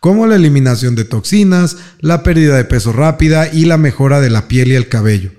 como 0.00 0.26
la 0.26 0.36
eliminación 0.36 0.96
de 0.96 1.06
toxinas, 1.06 1.78
la 2.00 2.22
pérdida 2.22 2.58
de 2.58 2.66
peso 2.66 2.92
rápida 2.92 3.50
y 3.50 3.64
la 3.64 3.78
mejora 3.78 4.20
de 4.20 4.28
la 4.28 4.46
piel 4.46 4.68
y 4.68 4.74
el 4.74 4.90
cabello. 4.90 5.37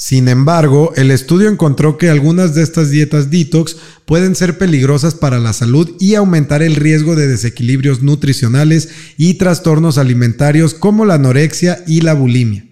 Sin 0.00 0.28
embargo, 0.28 0.92
el 0.94 1.10
estudio 1.10 1.48
encontró 1.48 1.98
que 1.98 2.08
algunas 2.08 2.54
de 2.54 2.62
estas 2.62 2.88
dietas 2.88 3.32
detox 3.32 3.76
pueden 4.04 4.36
ser 4.36 4.56
peligrosas 4.56 5.16
para 5.16 5.40
la 5.40 5.52
salud 5.52 5.90
y 5.98 6.14
aumentar 6.14 6.62
el 6.62 6.76
riesgo 6.76 7.16
de 7.16 7.26
desequilibrios 7.26 8.00
nutricionales 8.00 8.90
y 9.16 9.34
trastornos 9.34 9.98
alimentarios 9.98 10.74
como 10.74 11.04
la 11.04 11.14
anorexia 11.14 11.82
y 11.88 12.02
la 12.02 12.14
bulimia, 12.14 12.64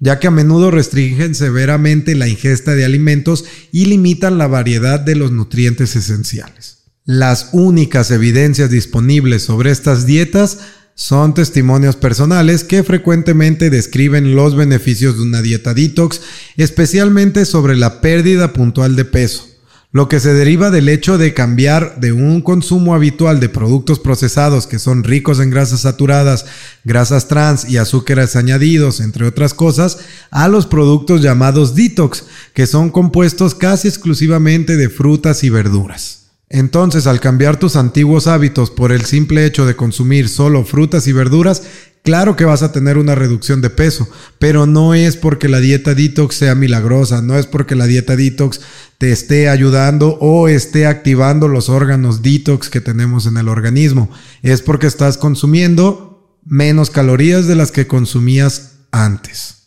ya 0.00 0.18
que 0.18 0.26
a 0.26 0.32
menudo 0.32 0.72
restringen 0.72 1.36
severamente 1.36 2.16
la 2.16 2.26
ingesta 2.26 2.74
de 2.74 2.84
alimentos 2.84 3.44
y 3.70 3.84
limitan 3.84 4.36
la 4.36 4.48
variedad 4.48 4.98
de 4.98 5.14
los 5.14 5.30
nutrientes 5.30 5.94
esenciales. 5.94 6.78
Las 7.04 7.50
únicas 7.52 8.10
evidencias 8.10 8.70
disponibles 8.70 9.42
sobre 9.42 9.70
estas 9.70 10.04
dietas 10.04 10.58
son 10.94 11.34
testimonios 11.34 11.96
personales 11.96 12.64
que 12.64 12.82
frecuentemente 12.82 13.70
describen 13.70 14.34
los 14.34 14.54
beneficios 14.54 15.16
de 15.16 15.22
una 15.22 15.42
dieta 15.42 15.74
detox, 15.74 16.20
especialmente 16.56 17.44
sobre 17.44 17.76
la 17.76 18.00
pérdida 18.00 18.52
puntual 18.52 18.94
de 18.94 19.06
peso, 19.06 19.48
lo 19.90 20.08
que 20.08 20.20
se 20.20 20.34
deriva 20.34 20.70
del 20.70 20.88
hecho 20.88 21.16
de 21.16 21.32
cambiar 21.32 21.98
de 22.00 22.12
un 22.12 22.42
consumo 22.42 22.94
habitual 22.94 23.40
de 23.40 23.48
productos 23.48 24.00
procesados 24.00 24.66
que 24.66 24.78
son 24.78 25.02
ricos 25.02 25.40
en 25.40 25.50
grasas 25.50 25.80
saturadas, 25.80 26.44
grasas 26.84 27.26
trans 27.26 27.68
y 27.68 27.78
azúcares 27.78 28.36
añadidos, 28.36 29.00
entre 29.00 29.26
otras 29.26 29.54
cosas, 29.54 29.98
a 30.30 30.48
los 30.48 30.66
productos 30.66 31.22
llamados 31.22 31.74
detox, 31.74 32.24
que 32.54 32.66
son 32.66 32.90
compuestos 32.90 33.54
casi 33.54 33.88
exclusivamente 33.88 34.76
de 34.76 34.90
frutas 34.90 35.42
y 35.42 35.50
verduras. 35.50 36.21
Entonces, 36.52 37.06
al 37.06 37.18
cambiar 37.18 37.58
tus 37.58 37.76
antiguos 37.76 38.26
hábitos 38.26 38.70
por 38.70 38.92
el 38.92 39.06
simple 39.06 39.46
hecho 39.46 39.64
de 39.64 39.74
consumir 39.74 40.28
solo 40.28 40.64
frutas 40.66 41.06
y 41.06 41.12
verduras, 41.12 41.62
claro 42.02 42.36
que 42.36 42.44
vas 42.44 42.62
a 42.62 42.72
tener 42.72 42.98
una 42.98 43.14
reducción 43.14 43.62
de 43.62 43.70
peso, 43.70 44.06
pero 44.38 44.66
no 44.66 44.92
es 44.92 45.16
porque 45.16 45.48
la 45.48 45.60
dieta 45.60 45.94
detox 45.94 46.34
sea 46.34 46.54
milagrosa, 46.54 47.22
no 47.22 47.38
es 47.38 47.46
porque 47.46 47.74
la 47.74 47.86
dieta 47.86 48.16
detox 48.16 48.60
te 48.98 49.12
esté 49.12 49.48
ayudando 49.48 50.18
o 50.20 50.46
esté 50.46 50.86
activando 50.86 51.48
los 51.48 51.70
órganos 51.70 52.20
detox 52.20 52.68
que 52.68 52.82
tenemos 52.82 53.24
en 53.24 53.38
el 53.38 53.48
organismo, 53.48 54.10
es 54.42 54.60
porque 54.60 54.86
estás 54.86 55.16
consumiendo 55.16 56.36
menos 56.44 56.90
calorías 56.90 57.46
de 57.46 57.56
las 57.56 57.72
que 57.72 57.86
consumías 57.86 58.72
antes. 58.90 59.61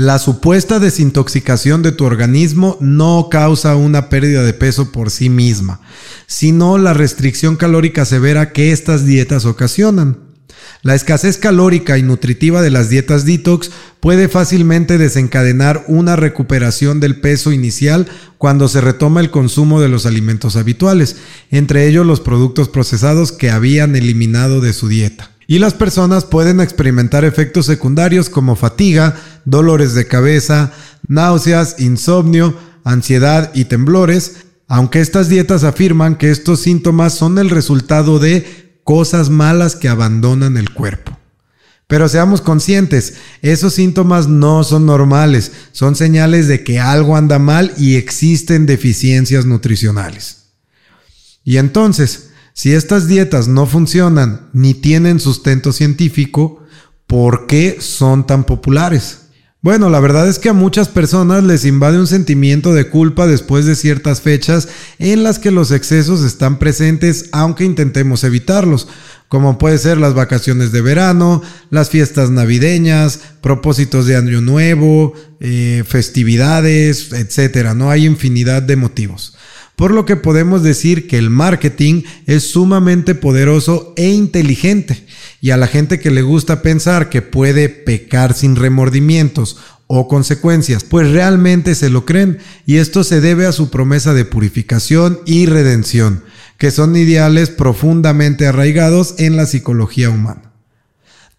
La 0.00 0.18
supuesta 0.18 0.78
desintoxicación 0.78 1.82
de 1.82 1.92
tu 1.92 2.06
organismo 2.06 2.78
no 2.80 3.28
causa 3.30 3.76
una 3.76 4.08
pérdida 4.08 4.42
de 4.42 4.54
peso 4.54 4.92
por 4.92 5.10
sí 5.10 5.28
misma, 5.28 5.82
sino 6.26 6.78
la 6.78 6.94
restricción 6.94 7.56
calórica 7.56 8.06
severa 8.06 8.50
que 8.54 8.72
estas 8.72 9.04
dietas 9.04 9.44
ocasionan. 9.44 10.16
La 10.80 10.94
escasez 10.94 11.36
calórica 11.36 11.98
y 11.98 12.02
nutritiva 12.02 12.62
de 12.62 12.70
las 12.70 12.88
dietas 12.88 13.26
detox 13.26 13.72
puede 14.00 14.28
fácilmente 14.28 14.96
desencadenar 14.96 15.84
una 15.86 16.16
recuperación 16.16 16.98
del 16.98 17.20
peso 17.20 17.52
inicial 17.52 18.08
cuando 18.38 18.68
se 18.68 18.80
retoma 18.80 19.20
el 19.20 19.30
consumo 19.30 19.82
de 19.82 19.90
los 19.90 20.06
alimentos 20.06 20.56
habituales, 20.56 21.16
entre 21.50 21.86
ellos 21.86 22.06
los 22.06 22.20
productos 22.20 22.70
procesados 22.70 23.32
que 23.32 23.50
habían 23.50 23.94
eliminado 23.94 24.62
de 24.62 24.72
su 24.72 24.88
dieta 24.88 25.30
y 25.50 25.58
las 25.58 25.74
personas 25.74 26.26
pueden 26.26 26.60
experimentar 26.60 27.24
efectos 27.24 27.66
secundarios 27.66 28.30
como 28.30 28.54
fatiga, 28.54 29.16
dolores 29.44 29.94
de 29.94 30.06
cabeza, 30.06 30.70
náuseas, 31.08 31.80
insomnio, 31.80 32.56
ansiedad 32.84 33.50
y 33.52 33.64
temblores, 33.64 34.44
aunque 34.68 35.00
estas 35.00 35.28
dietas 35.28 35.64
afirman 35.64 36.14
que 36.14 36.30
estos 36.30 36.60
síntomas 36.60 37.14
son 37.14 37.36
el 37.36 37.50
resultado 37.50 38.20
de 38.20 38.78
cosas 38.84 39.28
malas 39.28 39.74
que 39.74 39.88
abandonan 39.88 40.56
el 40.56 40.72
cuerpo. 40.72 41.18
Pero 41.88 42.08
seamos 42.08 42.42
conscientes, 42.42 43.14
esos 43.42 43.74
síntomas 43.74 44.28
no 44.28 44.62
son 44.62 44.86
normales, 44.86 45.50
son 45.72 45.96
señales 45.96 46.46
de 46.46 46.62
que 46.62 46.78
algo 46.78 47.16
anda 47.16 47.40
mal 47.40 47.72
y 47.76 47.96
existen 47.96 48.66
deficiencias 48.66 49.46
nutricionales. 49.46 50.44
Y 51.42 51.56
entonces, 51.56 52.29
si 52.60 52.74
estas 52.74 53.08
dietas 53.08 53.48
no 53.48 53.64
funcionan 53.64 54.50
ni 54.52 54.74
tienen 54.74 55.18
sustento 55.18 55.72
científico, 55.72 56.62
¿por 57.06 57.46
qué 57.46 57.78
son 57.80 58.26
tan 58.26 58.44
populares? 58.44 59.30
Bueno, 59.62 59.88
la 59.88 59.98
verdad 59.98 60.28
es 60.28 60.38
que 60.38 60.50
a 60.50 60.52
muchas 60.52 60.88
personas 60.88 61.42
les 61.42 61.64
invade 61.64 61.98
un 61.98 62.06
sentimiento 62.06 62.74
de 62.74 62.90
culpa 62.90 63.26
después 63.26 63.64
de 63.64 63.76
ciertas 63.76 64.20
fechas 64.20 64.68
en 64.98 65.22
las 65.22 65.38
que 65.38 65.50
los 65.50 65.70
excesos 65.70 66.22
están 66.22 66.58
presentes 66.58 67.30
aunque 67.32 67.64
intentemos 67.64 68.24
evitarlos, 68.24 68.88
como 69.28 69.56
puede 69.56 69.78
ser 69.78 69.96
las 69.96 70.12
vacaciones 70.12 70.70
de 70.70 70.82
verano, 70.82 71.40
las 71.70 71.88
fiestas 71.88 72.28
navideñas, 72.28 73.20
propósitos 73.40 74.04
de 74.04 74.16
año 74.16 74.42
nuevo, 74.42 75.14
eh, 75.40 75.82
festividades, 75.88 77.10
etc. 77.14 77.72
No 77.74 77.90
hay 77.90 78.04
infinidad 78.04 78.60
de 78.60 78.76
motivos 78.76 79.34
por 79.80 79.92
lo 79.92 80.04
que 80.04 80.16
podemos 80.16 80.62
decir 80.62 81.08
que 81.08 81.16
el 81.16 81.30
marketing 81.30 82.02
es 82.26 82.50
sumamente 82.50 83.14
poderoso 83.14 83.94
e 83.96 84.10
inteligente. 84.10 85.06
Y 85.40 85.52
a 85.52 85.56
la 85.56 85.66
gente 85.66 85.98
que 85.98 86.10
le 86.10 86.20
gusta 86.20 86.60
pensar 86.60 87.08
que 87.08 87.22
puede 87.22 87.70
pecar 87.70 88.34
sin 88.34 88.56
remordimientos 88.56 89.56
o 89.86 90.06
consecuencias, 90.06 90.84
pues 90.84 91.10
realmente 91.10 91.74
se 91.74 91.88
lo 91.88 92.04
creen 92.04 92.40
y 92.66 92.76
esto 92.76 93.04
se 93.04 93.22
debe 93.22 93.46
a 93.46 93.52
su 93.52 93.70
promesa 93.70 94.12
de 94.12 94.26
purificación 94.26 95.20
y 95.24 95.46
redención, 95.46 96.24
que 96.58 96.70
son 96.70 96.94
ideales 96.94 97.48
profundamente 97.48 98.46
arraigados 98.46 99.14
en 99.16 99.38
la 99.38 99.46
psicología 99.46 100.10
humana. 100.10 100.49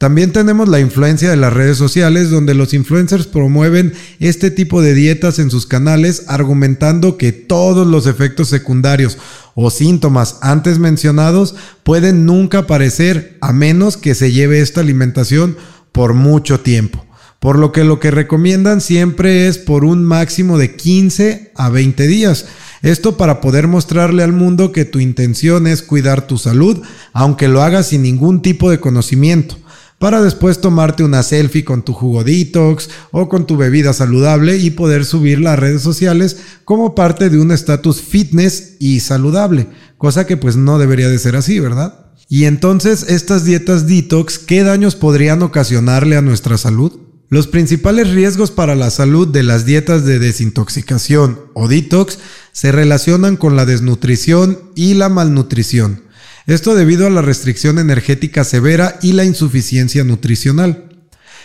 También 0.01 0.33
tenemos 0.33 0.67
la 0.67 0.79
influencia 0.79 1.29
de 1.29 1.35
las 1.35 1.53
redes 1.53 1.77
sociales 1.77 2.31
donde 2.31 2.55
los 2.55 2.73
influencers 2.73 3.27
promueven 3.27 3.93
este 4.19 4.49
tipo 4.49 4.81
de 4.81 4.95
dietas 4.95 5.37
en 5.37 5.51
sus 5.51 5.67
canales 5.67 6.23
argumentando 6.27 7.17
que 7.17 7.31
todos 7.31 7.85
los 7.85 8.07
efectos 8.07 8.47
secundarios 8.47 9.19
o 9.53 9.69
síntomas 9.69 10.39
antes 10.41 10.79
mencionados 10.79 11.53
pueden 11.83 12.25
nunca 12.25 12.57
aparecer 12.57 13.37
a 13.41 13.53
menos 13.53 13.95
que 13.95 14.15
se 14.15 14.31
lleve 14.31 14.61
esta 14.61 14.81
alimentación 14.81 15.55
por 15.91 16.15
mucho 16.15 16.61
tiempo. 16.61 17.05
Por 17.39 17.59
lo 17.59 17.71
que 17.71 17.83
lo 17.83 17.99
que 17.99 18.09
recomiendan 18.09 18.81
siempre 18.81 19.47
es 19.47 19.59
por 19.59 19.85
un 19.85 20.03
máximo 20.03 20.57
de 20.57 20.75
15 20.75 21.51
a 21.53 21.69
20 21.69 22.07
días. 22.07 22.47
Esto 22.81 23.17
para 23.17 23.39
poder 23.39 23.67
mostrarle 23.67 24.23
al 24.23 24.33
mundo 24.33 24.71
que 24.71 24.83
tu 24.83 24.99
intención 24.99 25.67
es 25.67 25.83
cuidar 25.83 26.25
tu 26.25 26.39
salud, 26.39 26.81
aunque 27.13 27.47
lo 27.47 27.61
hagas 27.61 27.89
sin 27.89 28.01
ningún 28.01 28.41
tipo 28.41 28.71
de 28.71 28.79
conocimiento 28.79 29.57
para 30.01 30.23
después 30.23 30.61
tomarte 30.61 31.03
una 31.03 31.21
selfie 31.21 31.63
con 31.63 31.83
tu 31.83 31.93
jugo 31.93 32.23
detox 32.23 32.89
o 33.11 33.29
con 33.29 33.45
tu 33.45 33.55
bebida 33.55 33.93
saludable 33.93 34.57
y 34.57 34.71
poder 34.71 35.05
subirla 35.05 35.53
a 35.53 35.57
redes 35.57 35.83
sociales 35.83 36.37
como 36.65 36.95
parte 36.95 37.29
de 37.29 37.37
un 37.37 37.51
estatus 37.51 38.01
fitness 38.01 38.77
y 38.79 39.01
saludable, 39.01 39.67
cosa 39.99 40.25
que 40.25 40.37
pues 40.37 40.55
no 40.55 40.79
debería 40.79 41.07
de 41.07 41.19
ser 41.19 41.35
así, 41.35 41.59
¿verdad? 41.59 42.07
Y 42.27 42.45
entonces 42.45 43.03
estas 43.09 43.45
dietas 43.45 43.85
detox, 43.85 44.39
¿qué 44.39 44.63
daños 44.63 44.95
podrían 44.95 45.43
ocasionarle 45.43 46.17
a 46.17 46.23
nuestra 46.23 46.57
salud? 46.57 46.93
Los 47.29 47.45
principales 47.45 48.09
riesgos 48.09 48.49
para 48.49 48.73
la 48.73 48.89
salud 48.89 49.27
de 49.27 49.43
las 49.43 49.65
dietas 49.65 50.03
de 50.03 50.17
desintoxicación 50.17 51.41
o 51.53 51.67
detox 51.67 52.17
se 52.53 52.71
relacionan 52.71 53.37
con 53.37 53.55
la 53.55 53.67
desnutrición 53.67 54.57
y 54.73 54.95
la 54.95 55.09
malnutrición. 55.09 56.01
Esto 56.47 56.75
debido 56.75 57.07
a 57.07 57.09
la 57.09 57.21
restricción 57.21 57.79
energética 57.79 58.43
severa 58.43 58.97
y 59.01 59.13
la 59.13 59.25
insuficiencia 59.25 60.03
nutricional. 60.03 60.85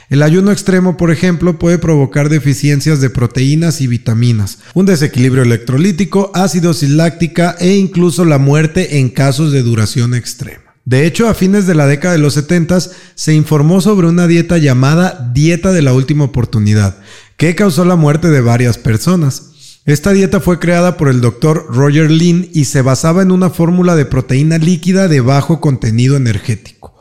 El 0.09 0.23
ayuno 0.23 0.53
extremo, 0.53 0.97
por 0.97 1.11
ejemplo, 1.11 1.59
puede 1.59 1.79
provocar 1.79 2.29
deficiencias 2.29 3.01
de 3.01 3.11
proteínas 3.11 3.81
y 3.81 3.89
vitaminas, 3.89 4.59
un 4.75 4.87
desequilibrio 4.87 5.43
electrolítico, 5.43 6.31
acidosis 6.33 6.91
láctica 6.91 7.57
e 7.59 7.75
incluso 7.75 8.25
la 8.25 8.39
muerte 8.39 8.99
en 8.99 9.09
casos 9.09 9.51
de 9.51 9.63
duración 9.63 10.15
extrema. 10.15 10.63
De 10.85 11.05
hecho, 11.05 11.29
a 11.29 11.35
fines 11.35 11.67
de 11.67 11.75
la 11.75 11.89
década 11.89 12.15
de 12.15 12.21
los 12.21 12.35
70 12.35 12.79
se 13.17 13.35
informó 13.35 13.81
sobre 13.81 14.07
una 14.07 14.29
dieta 14.29 14.59
llamada 14.59 15.33
dieta 15.35 15.73
de 15.73 15.83
la 15.83 15.93
última 15.93 16.23
oportunidad, 16.23 16.99
que 17.37 17.57
causó 17.57 17.85
la 17.85 17.97
muerte 17.97 18.29
de 18.29 18.41
varias 18.41 18.79
personas. 18.79 19.56
Esta 19.87 20.13
dieta 20.13 20.41
fue 20.41 20.59
creada 20.59 20.97
por 20.97 21.09
el 21.09 21.21
doctor 21.21 21.69
Roger 21.71 22.11
Lynn 22.11 22.51
y 22.53 22.65
se 22.65 22.83
basaba 22.83 23.23
en 23.23 23.31
una 23.31 23.51
fórmula 23.51 23.95
de 23.95 24.05
proteína 24.05 24.59
líquida 24.59 25.07
de 25.07 25.21
bajo 25.21 25.61
contenido 25.61 26.17
energético. 26.17 26.97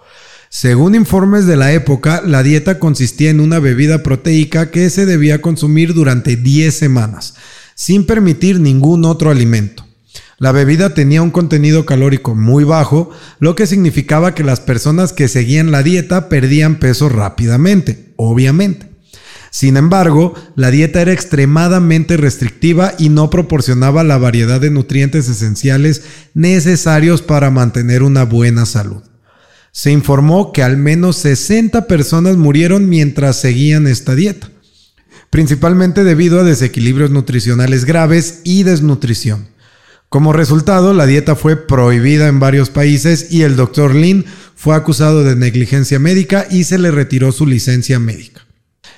Según 0.49 0.93
informes 0.93 1.47
de 1.47 1.55
la 1.55 1.73
época, 1.73 2.21
la 2.23 2.43
dieta 2.43 2.77
consistía 2.77 3.31
en 3.31 3.39
una 3.39 3.57
bebida 3.57 4.03
proteica 4.03 4.69
que 4.69 4.91
se 4.91 5.07
debía 5.07 5.41
consumir 5.41 5.95
durante 5.95 6.35
10 6.35 6.77
semanas, 6.77 7.33
sin 7.73 8.05
permitir 8.05 8.59
ningún 8.59 9.03
otro 9.03 9.31
alimento. 9.31 9.83
La 10.37 10.51
bebida 10.51 10.93
tenía 10.93 11.23
un 11.23 11.31
contenido 11.31 11.87
calórico 11.87 12.35
muy 12.35 12.65
bajo, 12.65 13.09
lo 13.39 13.55
que 13.55 13.65
significaba 13.65 14.35
que 14.35 14.43
las 14.43 14.59
personas 14.59 15.11
que 15.11 15.27
seguían 15.27 15.71
la 15.71 15.81
dieta 15.81 16.29
perdían 16.29 16.75
peso 16.75 17.09
rápidamente, 17.09 18.13
obviamente. 18.15 18.94
Sin 19.55 19.77
embargo, 19.77 20.33
la 20.57 20.69
dieta 20.69 21.01
era 21.01 21.13
extremadamente 21.13 22.17
restrictiva 22.17 22.93
y 22.99 23.07
no 23.07 23.29
proporcionaba 23.29 24.03
la 24.03 24.17
variedad 24.17 24.59
de 24.59 24.69
nutrientes 24.69 25.29
esenciales 25.29 26.01
necesarios 26.33 27.21
para 27.21 27.51
mantener 27.51 28.03
una 28.03 28.25
buena 28.25 28.65
salud. 28.65 29.01
Se 29.71 29.91
informó 29.91 30.51
que 30.51 30.61
al 30.61 30.75
menos 30.75 31.15
60 31.19 31.87
personas 31.87 32.35
murieron 32.35 32.89
mientras 32.89 33.39
seguían 33.39 33.87
esta 33.87 34.13
dieta, 34.13 34.49
principalmente 35.29 36.03
debido 36.03 36.41
a 36.41 36.43
desequilibrios 36.43 37.11
nutricionales 37.11 37.85
graves 37.85 38.41
y 38.43 38.63
desnutrición. 38.63 39.47
Como 40.09 40.33
resultado, 40.33 40.93
la 40.93 41.05
dieta 41.05 41.37
fue 41.37 41.55
prohibida 41.55 42.27
en 42.27 42.41
varios 42.41 42.69
países 42.71 43.27
y 43.31 43.43
el 43.43 43.55
Dr. 43.55 43.95
Lin 43.95 44.25
fue 44.53 44.75
acusado 44.75 45.23
de 45.23 45.37
negligencia 45.37 45.97
médica 45.97 46.45
y 46.51 46.65
se 46.65 46.77
le 46.77 46.91
retiró 46.91 47.31
su 47.31 47.45
licencia 47.45 47.99
médica. 47.99 48.44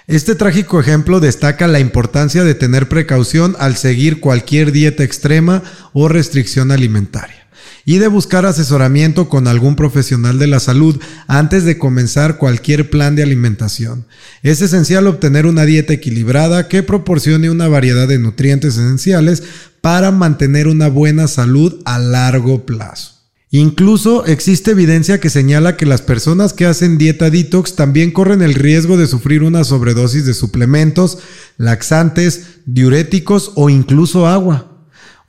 Este 0.08 0.36
trágico 0.36 0.80
ejemplo 0.80 1.20
destaca 1.20 1.68
la 1.68 1.82
importancia 1.82 2.46
de 2.46 2.56
tener 2.56 2.88
precaución 2.88 3.58
al 3.60 3.76
seguir 3.76 4.22
cualquier 4.22 4.72
dieta 4.72 5.04
extrema 5.04 5.64
o 5.92 6.08
restricción 6.08 6.72
alimentaria 6.72 7.46
y 7.84 7.98
de 7.98 8.08
buscar 8.08 8.46
asesoramiento 8.46 9.28
con 9.28 9.50
algún 9.50 9.76
profesional 9.76 10.40
de 10.40 10.48
la 10.48 10.62
salud 10.62 10.98
antes 11.28 11.66
de 11.66 11.78
comenzar 11.78 12.38
cualquier 12.38 12.90
plan 12.90 13.18
de 13.18 13.24
alimentación. 13.24 14.06
Es 14.44 14.62
esencial 14.62 15.08
obtener 15.08 15.46
una 15.46 15.66
dieta 15.66 15.92
equilibrada 15.92 16.70
que 16.70 16.84
proporcione 16.84 17.50
una 17.50 17.68
variedad 17.68 18.08
de 18.08 18.18
nutrientes 18.18 18.78
esenciales 18.78 19.44
para 19.82 20.12
mantener 20.12 20.70
una 20.70 20.88
buena 20.88 21.28
salud 21.28 21.82
a 21.84 22.00
largo 22.00 22.66
plazo. 22.66 23.17
Incluso 23.50 24.25
existe 24.25 24.72
evidencia 24.72 25.22
que 25.22 25.30
señala 25.30 25.77
que 25.77 25.86
las 25.86 26.01
personas 26.01 26.51
que 26.51 26.66
hacen 26.66 26.98
dieta 26.98 27.30
detox 27.30 27.75
también 27.75 28.12
corren 28.12 28.42
el 28.42 28.54
riesgo 28.54 28.98
de 28.98 29.08
sufrir 29.08 29.42
una 29.42 29.63
sobredosis 29.63 30.25
de 30.25 30.34
suplementos, 30.34 31.20
laxantes, 31.58 32.60
diuréticos 32.66 33.54
o 33.56 33.70
incluso 33.70 34.27
agua. 34.27 34.74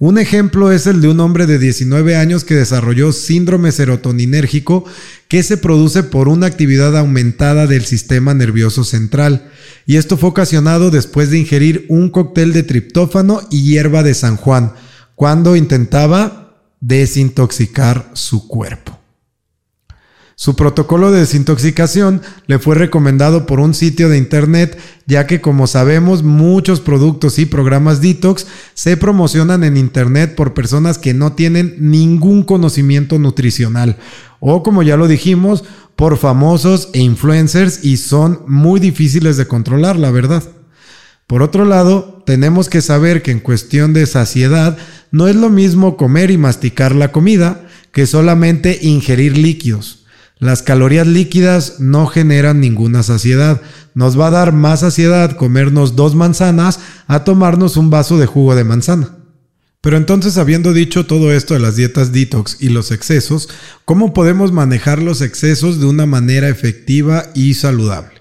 Un 0.01 0.19
ejemplo 0.19 0.71
es 0.71 0.87
el 0.87 1.01
de 1.01 1.09
un 1.09 1.19
hombre 1.21 1.47
de 1.47 1.59
19 1.59 2.17
años 2.17 2.45
que 2.45 2.55
desarrolló 2.55 3.13
síndrome 3.13 3.73
serotoninérgico 3.73 4.85
que 5.27 5.43
se 5.43 5.57
produce 5.57 6.05
por 6.05 6.29
una 6.29 6.47
actividad 6.47 6.97
aumentada 6.97 7.67
del 7.67 7.85
sistema 7.85 8.33
nervioso 8.35 8.85
central, 8.85 9.51
y 9.87 9.97
esto 9.97 10.17
fue 10.17 10.31
ocasionado 10.31 10.91
después 10.91 11.31
de 11.31 11.39
ingerir 11.39 11.85
un 11.89 12.11
cóctel 12.11 12.53
de 12.53 12.63
triptófano 12.63 13.41
y 13.51 13.63
hierba 13.63 14.05
de 14.05 14.15
San 14.15 14.37
Juan, 14.37 14.73
cuando 15.17 15.57
intentaba 15.57 16.48
desintoxicar 16.81 18.11
su 18.15 18.49
cuerpo. 18.49 18.99
Su 20.41 20.55
protocolo 20.55 21.11
de 21.11 21.19
desintoxicación 21.19 22.23
le 22.47 22.61
fue 22.61 22.77
recomendado 22.77 23.45
por 23.45 23.59
un 23.59 23.75
sitio 23.75 24.09
de 24.09 24.19
internet, 24.19 24.79
ya 25.05 25.27
que 25.27 25.41
como 25.41 25.67
sabemos 25.67 26.23
muchos 26.23 26.79
productos 26.79 27.41
y 27.41 27.47
programas 27.47 28.01
detox 28.01 28.47
se 28.75 28.97
promocionan 28.97 29.65
en 29.65 29.77
internet 29.77 30.37
por 30.37 30.55
personas 30.55 30.97
que 30.97 31.13
no 31.13 31.33
tienen 31.33 31.75
ningún 31.81 32.45
conocimiento 32.45 33.19
nutricional 33.19 33.97
o 34.41 34.63
como 34.63 34.83
ya 34.83 34.97
lo 34.97 35.09
dijimos, 35.09 35.65
por 35.97 36.17
famosos 36.17 36.91
e 36.93 37.01
influencers 37.01 37.85
y 37.85 37.97
son 37.97 38.45
muy 38.47 38.79
difíciles 38.79 39.37
de 39.37 39.49
controlar, 39.49 39.97
la 39.97 40.13
verdad. 40.13 40.45
Por 41.27 41.43
otro 41.43 41.65
lado, 41.65 42.18
tenemos 42.29 42.69
que 42.69 42.83
saber 42.83 43.23
que 43.23 43.31
en 43.31 43.41
cuestión 43.41 43.95
de 43.95 44.05
saciedad 44.05 44.77
no 45.11 45.29
es 45.29 45.35
lo 45.35 45.49
mismo 45.49 45.97
comer 45.97 46.31
y 46.31 46.37
masticar 46.37 46.95
la 46.95 47.11
comida 47.11 47.67
que 47.91 48.07
solamente 48.07 48.79
ingerir 48.83 49.39
líquidos. 49.39 50.05
Las 50.39 50.63
calorías 50.63 51.07
líquidas 51.07 51.81
no 51.81 52.07
generan 52.07 52.61
ninguna 52.61 53.03
saciedad. 53.03 53.63
Nos 53.95 54.21
va 54.21 54.27
a 54.27 54.31
dar 54.31 54.53
más 54.53 54.81
saciedad 54.81 55.39
comernos 55.39 55.97
dos 55.97 56.15
manzanas 56.15 56.81
a 57.07 57.25
tomarnos 57.25 57.79
un 57.79 57.89
vaso 57.89 58.19
de 58.19 58.27
jugo 58.27 58.55
de 58.55 58.65
manzana. 58.65 59.17
Pero 59.81 59.97
entonces, 59.97 60.37
habiendo 60.37 60.75
dicho 60.75 61.07
todo 61.07 61.33
esto 61.33 61.55
de 61.55 61.61
las 61.61 61.77
dietas 61.77 62.13
detox 62.13 62.59
y 62.61 62.69
los 62.69 62.91
excesos, 62.91 63.49
¿cómo 63.87 64.13
podemos 64.13 64.53
manejar 64.53 65.01
los 65.01 65.23
excesos 65.23 65.81
de 65.81 65.87
una 65.87 66.05
manera 66.05 66.51
efectiva 66.51 67.31
y 67.35 67.55
saludable? 67.55 68.18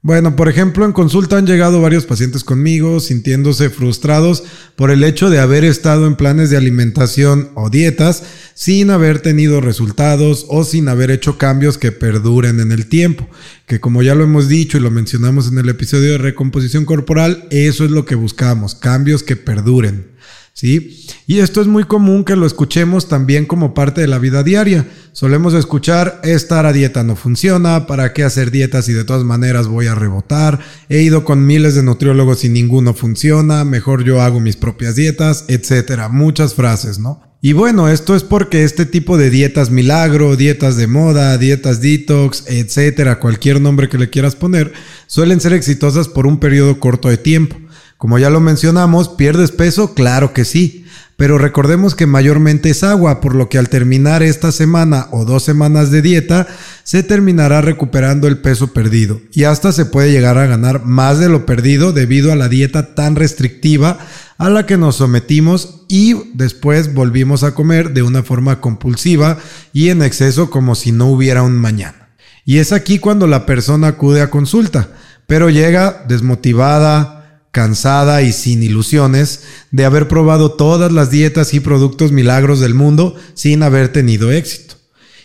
Bueno, 0.00 0.36
por 0.36 0.48
ejemplo, 0.48 0.84
en 0.84 0.92
consulta 0.92 1.38
han 1.38 1.46
llegado 1.46 1.82
varios 1.82 2.06
pacientes 2.06 2.44
conmigo 2.44 3.00
sintiéndose 3.00 3.68
frustrados 3.68 4.44
por 4.76 4.92
el 4.92 5.02
hecho 5.02 5.28
de 5.28 5.40
haber 5.40 5.64
estado 5.64 6.06
en 6.06 6.14
planes 6.14 6.50
de 6.50 6.56
alimentación 6.56 7.50
o 7.56 7.68
dietas 7.68 8.22
sin 8.54 8.90
haber 8.90 9.18
tenido 9.18 9.60
resultados 9.60 10.46
o 10.48 10.62
sin 10.62 10.88
haber 10.88 11.10
hecho 11.10 11.36
cambios 11.36 11.78
que 11.78 11.90
perduren 11.90 12.60
en 12.60 12.70
el 12.70 12.86
tiempo. 12.86 13.28
Que 13.66 13.80
como 13.80 14.04
ya 14.04 14.14
lo 14.14 14.22
hemos 14.22 14.46
dicho 14.48 14.78
y 14.78 14.80
lo 14.80 14.92
mencionamos 14.92 15.50
en 15.50 15.58
el 15.58 15.68
episodio 15.68 16.12
de 16.12 16.18
recomposición 16.18 16.84
corporal, 16.84 17.48
eso 17.50 17.84
es 17.84 17.90
lo 17.90 18.04
que 18.04 18.14
buscamos, 18.14 18.76
cambios 18.76 19.24
que 19.24 19.34
perduren. 19.34 20.12
¿Sí? 20.58 21.06
Y 21.28 21.38
esto 21.38 21.60
es 21.60 21.68
muy 21.68 21.84
común 21.84 22.24
que 22.24 22.34
lo 22.34 22.44
escuchemos 22.44 23.06
también 23.06 23.46
como 23.46 23.74
parte 23.74 24.00
de 24.00 24.08
la 24.08 24.18
vida 24.18 24.42
diaria. 24.42 24.88
Solemos 25.12 25.54
escuchar, 25.54 26.20
estar 26.24 26.66
a 26.66 26.72
dieta 26.72 27.04
no 27.04 27.14
funciona, 27.14 27.86
¿para 27.86 28.12
qué 28.12 28.24
hacer 28.24 28.50
dietas 28.50 28.86
si 28.86 28.92
de 28.92 29.04
todas 29.04 29.22
maneras 29.22 29.68
voy 29.68 29.86
a 29.86 29.94
rebotar? 29.94 30.58
He 30.88 31.00
ido 31.00 31.24
con 31.24 31.46
miles 31.46 31.76
de 31.76 31.84
nutriólogos 31.84 32.44
y 32.44 32.48
ninguno 32.48 32.92
funciona, 32.92 33.64
mejor 33.64 34.02
yo 34.02 34.20
hago 34.20 34.40
mis 34.40 34.56
propias 34.56 34.96
dietas, 34.96 35.44
etcétera. 35.46 36.08
Muchas 36.08 36.54
frases, 36.54 36.98
¿no? 36.98 37.22
Y 37.40 37.52
bueno, 37.52 37.88
esto 37.88 38.16
es 38.16 38.24
porque 38.24 38.64
este 38.64 38.84
tipo 38.84 39.16
de 39.16 39.30
dietas 39.30 39.70
milagro, 39.70 40.34
dietas 40.34 40.76
de 40.76 40.88
moda, 40.88 41.38
dietas 41.38 41.80
detox, 41.80 42.42
etcétera, 42.48 43.20
cualquier 43.20 43.60
nombre 43.60 43.88
que 43.88 43.96
le 43.96 44.10
quieras 44.10 44.34
poner, 44.34 44.72
suelen 45.06 45.40
ser 45.40 45.52
exitosas 45.52 46.08
por 46.08 46.26
un 46.26 46.40
periodo 46.40 46.80
corto 46.80 47.08
de 47.08 47.16
tiempo. 47.16 47.56
Como 47.98 48.18
ya 48.20 48.30
lo 48.30 48.40
mencionamos, 48.40 49.08
¿pierdes 49.08 49.50
peso? 49.50 49.92
Claro 49.92 50.32
que 50.32 50.44
sí. 50.44 50.86
Pero 51.16 51.36
recordemos 51.36 51.96
que 51.96 52.06
mayormente 52.06 52.70
es 52.70 52.84
agua, 52.84 53.20
por 53.20 53.34
lo 53.34 53.48
que 53.48 53.58
al 53.58 53.68
terminar 53.68 54.22
esta 54.22 54.52
semana 54.52 55.08
o 55.10 55.24
dos 55.24 55.42
semanas 55.42 55.90
de 55.90 56.00
dieta, 56.00 56.46
se 56.84 57.02
terminará 57.02 57.60
recuperando 57.60 58.28
el 58.28 58.38
peso 58.38 58.72
perdido 58.72 59.20
y 59.32 59.42
hasta 59.42 59.72
se 59.72 59.84
puede 59.84 60.12
llegar 60.12 60.38
a 60.38 60.46
ganar 60.46 60.84
más 60.84 61.18
de 61.18 61.28
lo 61.28 61.44
perdido 61.44 61.92
debido 61.92 62.30
a 62.30 62.36
la 62.36 62.48
dieta 62.48 62.94
tan 62.94 63.16
restrictiva 63.16 63.98
a 64.38 64.48
la 64.48 64.64
que 64.64 64.76
nos 64.76 64.94
sometimos 64.94 65.82
y 65.88 66.14
después 66.34 66.94
volvimos 66.94 67.42
a 67.42 67.52
comer 67.52 67.94
de 67.94 68.02
una 68.02 68.22
forma 68.22 68.60
compulsiva 68.60 69.38
y 69.72 69.88
en 69.88 70.02
exceso 70.02 70.50
como 70.50 70.76
si 70.76 70.92
no 70.92 71.06
hubiera 71.06 71.42
un 71.42 71.56
mañana. 71.56 72.10
Y 72.44 72.58
es 72.58 72.72
aquí 72.72 73.00
cuando 73.00 73.26
la 73.26 73.44
persona 73.44 73.88
acude 73.88 74.20
a 74.22 74.30
consulta, 74.30 74.90
pero 75.26 75.50
llega 75.50 76.04
desmotivada, 76.06 77.17
cansada 77.58 78.22
y 78.22 78.30
sin 78.32 78.62
ilusiones 78.62 79.42
de 79.72 79.84
haber 79.84 80.06
probado 80.06 80.52
todas 80.52 80.92
las 80.92 81.10
dietas 81.10 81.54
y 81.54 81.58
productos 81.58 82.12
milagros 82.12 82.60
del 82.60 82.72
mundo 82.72 83.16
sin 83.34 83.64
haber 83.64 83.88
tenido 83.88 84.30
éxito. 84.30 84.76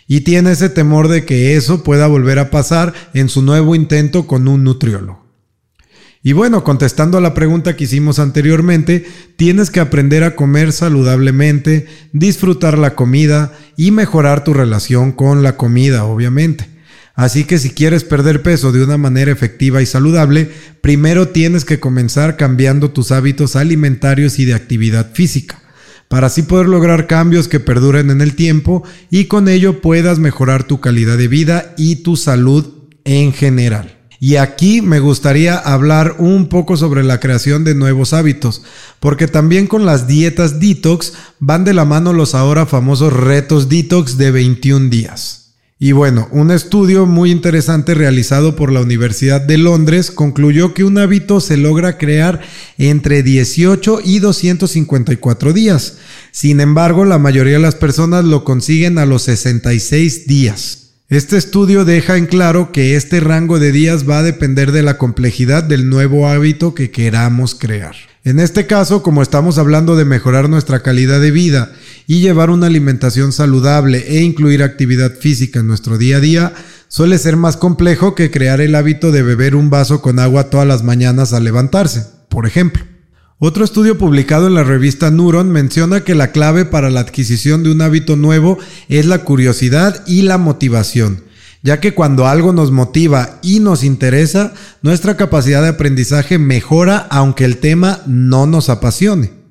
Y 0.08 0.22
tiene 0.22 0.54
ese 0.54 0.70
temor 0.70 1.10
de 1.10 1.26
que 1.26 1.56
eso 1.56 1.84
pueda 1.84 2.08
volver 2.08 2.40
a 2.40 2.50
pasar 2.50 2.92
en 3.14 3.30
su 3.30 3.44
nuevo 3.44 3.76
intento 3.76 4.26
con 4.26 4.48
un 4.48 4.64
nutriólogo. 4.64 5.28
Y 6.24 6.34
bueno, 6.34 6.64
contestando 6.64 7.20
a 7.20 7.22
la 7.22 7.36
pregunta 7.36 7.76
que 7.76 7.84
hicimos 7.84 8.18
anteriormente, 8.18 9.06
tienes 9.36 9.70
que 9.70 9.80
aprender 9.80 10.24
a 10.24 10.36
comer 10.36 10.72
saludablemente, 10.72 11.86
disfrutar 12.14 12.80
la 12.80 12.96
comida 12.96 13.56
y 13.78 13.92
mejorar 13.92 14.44
tu 14.44 14.56
relación 14.56 15.12
con 15.12 15.44
la 15.44 15.56
comida, 15.56 16.06
obviamente. 16.06 16.73
Así 17.16 17.44
que 17.44 17.60
si 17.60 17.70
quieres 17.70 18.04
perder 18.04 18.42
peso 18.42 18.72
de 18.72 18.84
una 18.84 18.98
manera 18.98 19.32
efectiva 19.32 19.82
y 19.82 19.86
saludable, 19.86 20.50
primero 20.82 21.28
tienes 21.28 21.64
que 21.64 21.80
comenzar 21.80 22.38
cambiando 22.38 22.90
tus 22.90 23.12
hábitos 23.12 23.56
alimentarios 23.56 24.40
y 24.40 24.46
de 24.46 24.56
actividad 24.56 25.14
física, 25.14 25.62
para 26.08 26.28
así 26.28 26.42
poder 26.42 26.68
lograr 26.68 27.06
cambios 27.06 27.48
que 27.48 27.60
perduren 27.60 28.10
en 28.10 28.22
el 28.22 28.36
tiempo 28.36 28.84
y 29.12 29.26
con 29.26 29.48
ello 29.48 29.80
puedas 29.80 30.18
mejorar 30.18 30.64
tu 30.64 30.82
calidad 30.82 31.18
de 31.18 31.28
vida 31.28 31.76
y 31.78 31.98
tu 31.98 32.16
salud 32.16 32.68
en 33.04 33.32
general. 33.32 34.00
Y 34.20 34.38
aquí 34.38 34.82
me 34.82 35.00
gustaría 35.00 35.58
hablar 35.58 36.16
un 36.18 36.48
poco 36.48 36.78
sobre 36.78 37.04
la 37.04 37.20
creación 37.20 37.64
de 37.64 37.76
nuevos 37.76 38.14
hábitos, 38.14 38.64
porque 39.02 39.28
también 39.28 39.68
con 39.68 39.86
las 39.86 40.08
dietas 40.08 40.60
detox 40.62 41.14
van 41.40 41.66
de 41.66 41.74
la 41.74 41.84
mano 41.84 42.14
los 42.14 42.34
ahora 42.34 42.66
famosos 42.66 43.12
retos 43.12 43.68
detox 43.68 44.18
de 44.18 44.32
21 44.32 44.90
días. 44.90 45.43
Y 45.84 45.92
bueno, 45.92 46.30
un 46.32 46.50
estudio 46.50 47.06
muy 47.06 47.30
interesante 47.30 47.94
realizado 47.94 48.56
por 48.56 48.72
la 48.72 48.80
Universidad 48.80 49.42
de 49.42 49.58
Londres 49.58 50.12
concluyó 50.12 50.74
que 50.74 50.86
un 50.86 50.98
hábito 50.98 51.42
se 51.42 51.58
logra 51.58 51.98
crear 51.98 52.40
entre 52.78 53.22
18 53.22 54.00
y 54.02 54.20
254 54.20 55.52
días. 55.52 55.98
Sin 56.32 56.62
embargo, 56.62 57.04
la 57.04 57.18
mayoría 57.18 57.56
de 57.56 57.60
las 57.60 57.76
personas 57.76 58.24
lo 58.24 58.46
consiguen 58.46 58.98
a 58.98 59.06
los 59.06 59.24
66 59.24 60.26
días. 60.26 60.94
Este 61.10 61.36
estudio 61.36 61.84
deja 61.84 62.16
en 62.16 62.28
claro 62.28 62.72
que 62.72 62.96
este 62.96 63.20
rango 63.20 63.60
de 63.60 63.74
días 63.74 64.10
va 64.10 64.20
a 64.20 64.24
depender 64.24 64.72
de 64.72 64.84
la 64.84 64.98
complejidad 64.98 65.66
del 65.66 65.90
nuevo 65.90 66.30
hábito 66.30 66.74
que 66.74 66.92
queramos 66.92 67.56
crear. 67.56 67.94
En 68.24 68.40
este 68.40 68.68
caso, 68.68 69.04
como 69.04 69.22
estamos 69.22 69.58
hablando 69.58 69.98
de 69.98 70.06
mejorar 70.06 70.48
nuestra 70.48 70.82
calidad 70.82 71.20
de 71.20 71.32
vida 71.32 71.74
y 72.08 72.22
llevar 72.22 72.50
una 72.50 72.68
alimentación 72.68 73.32
saludable 73.32 74.06
e 74.08 74.22
incluir 74.22 74.64
actividad 74.64 75.14
física 75.14 75.60
en 75.60 75.68
nuestro 75.68 75.98
día 75.98 76.18
a 76.18 76.20
día, 76.20 76.54
suele 76.88 77.18
ser 77.18 77.38
más 77.38 77.58
complejo 77.58 78.16
que 78.16 78.32
crear 78.32 78.62
el 78.62 78.76
hábito 78.76 79.12
de 79.12 79.24
beber 79.24 79.56
un 79.56 79.70
vaso 79.70 80.02
con 80.02 80.20
agua 80.20 80.50
todas 80.50 80.68
las 80.68 80.84
mañanas 80.84 81.34
al 81.34 81.44
levantarse, 81.44 82.06
por 82.30 82.46
ejemplo. 82.46 82.84
Otro 83.40 83.66
estudio 83.66 83.98
publicado 83.98 84.48
en 84.48 84.54
la 84.54 84.64
revista 84.64 85.12
Neuron 85.12 85.52
menciona 85.52 86.04
que 86.04 86.16
la 86.16 86.32
clave 86.32 86.66
para 86.66 86.90
la 86.90 87.02
adquisición 87.02 87.64
de 87.64 87.72
un 87.72 87.82
hábito 87.82 88.16
nuevo 88.16 88.58
es 88.90 89.06
la 89.06 89.20
curiosidad 89.20 90.04
y 90.08 90.22
la 90.22 90.38
motivación 90.38 91.24
ya 91.64 91.80
que 91.80 91.94
cuando 91.94 92.28
algo 92.28 92.52
nos 92.52 92.72
motiva 92.72 93.40
y 93.42 93.62
nos 93.62 93.84
interesa, 93.84 94.54
nuestra 94.82 95.16
capacidad 95.16 95.64
de 95.64 95.70
aprendizaje 95.70 96.38
mejora 96.38 96.98
aunque 97.10 97.46
el 97.46 97.58
tema 97.58 98.02
no 98.06 98.46
nos 98.46 98.70
apasione. 98.70 99.43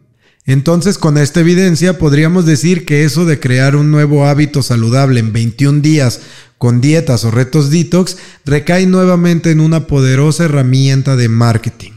Entonces 0.44 0.98
con 0.98 1.18
esta 1.18 1.40
evidencia 1.40 1.98
podríamos 1.98 2.46
decir 2.46 2.85
que 2.85 3.05
eso 3.05 3.24
de 3.24 3.38
crear 3.38 3.76
un 3.76 3.90
nuevo 3.90 4.26
hábito 4.26 4.62
saludable 4.62 5.20
en 5.20 5.33
21 5.33 5.81
días 5.81 6.20
con 6.59 6.81
dietas 6.81 7.24
o 7.24 7.31
retos 7.31 7.70
detox 7.70 8.16
recae 8.44 8.87
nuevamente 8.87 9.50
en 9.50 9.61
una 9.61 9.87
poderosa 9.87 10.44
herramienta 10.44 11.16
de 11.16 11.28
marketing, 11.28 11.92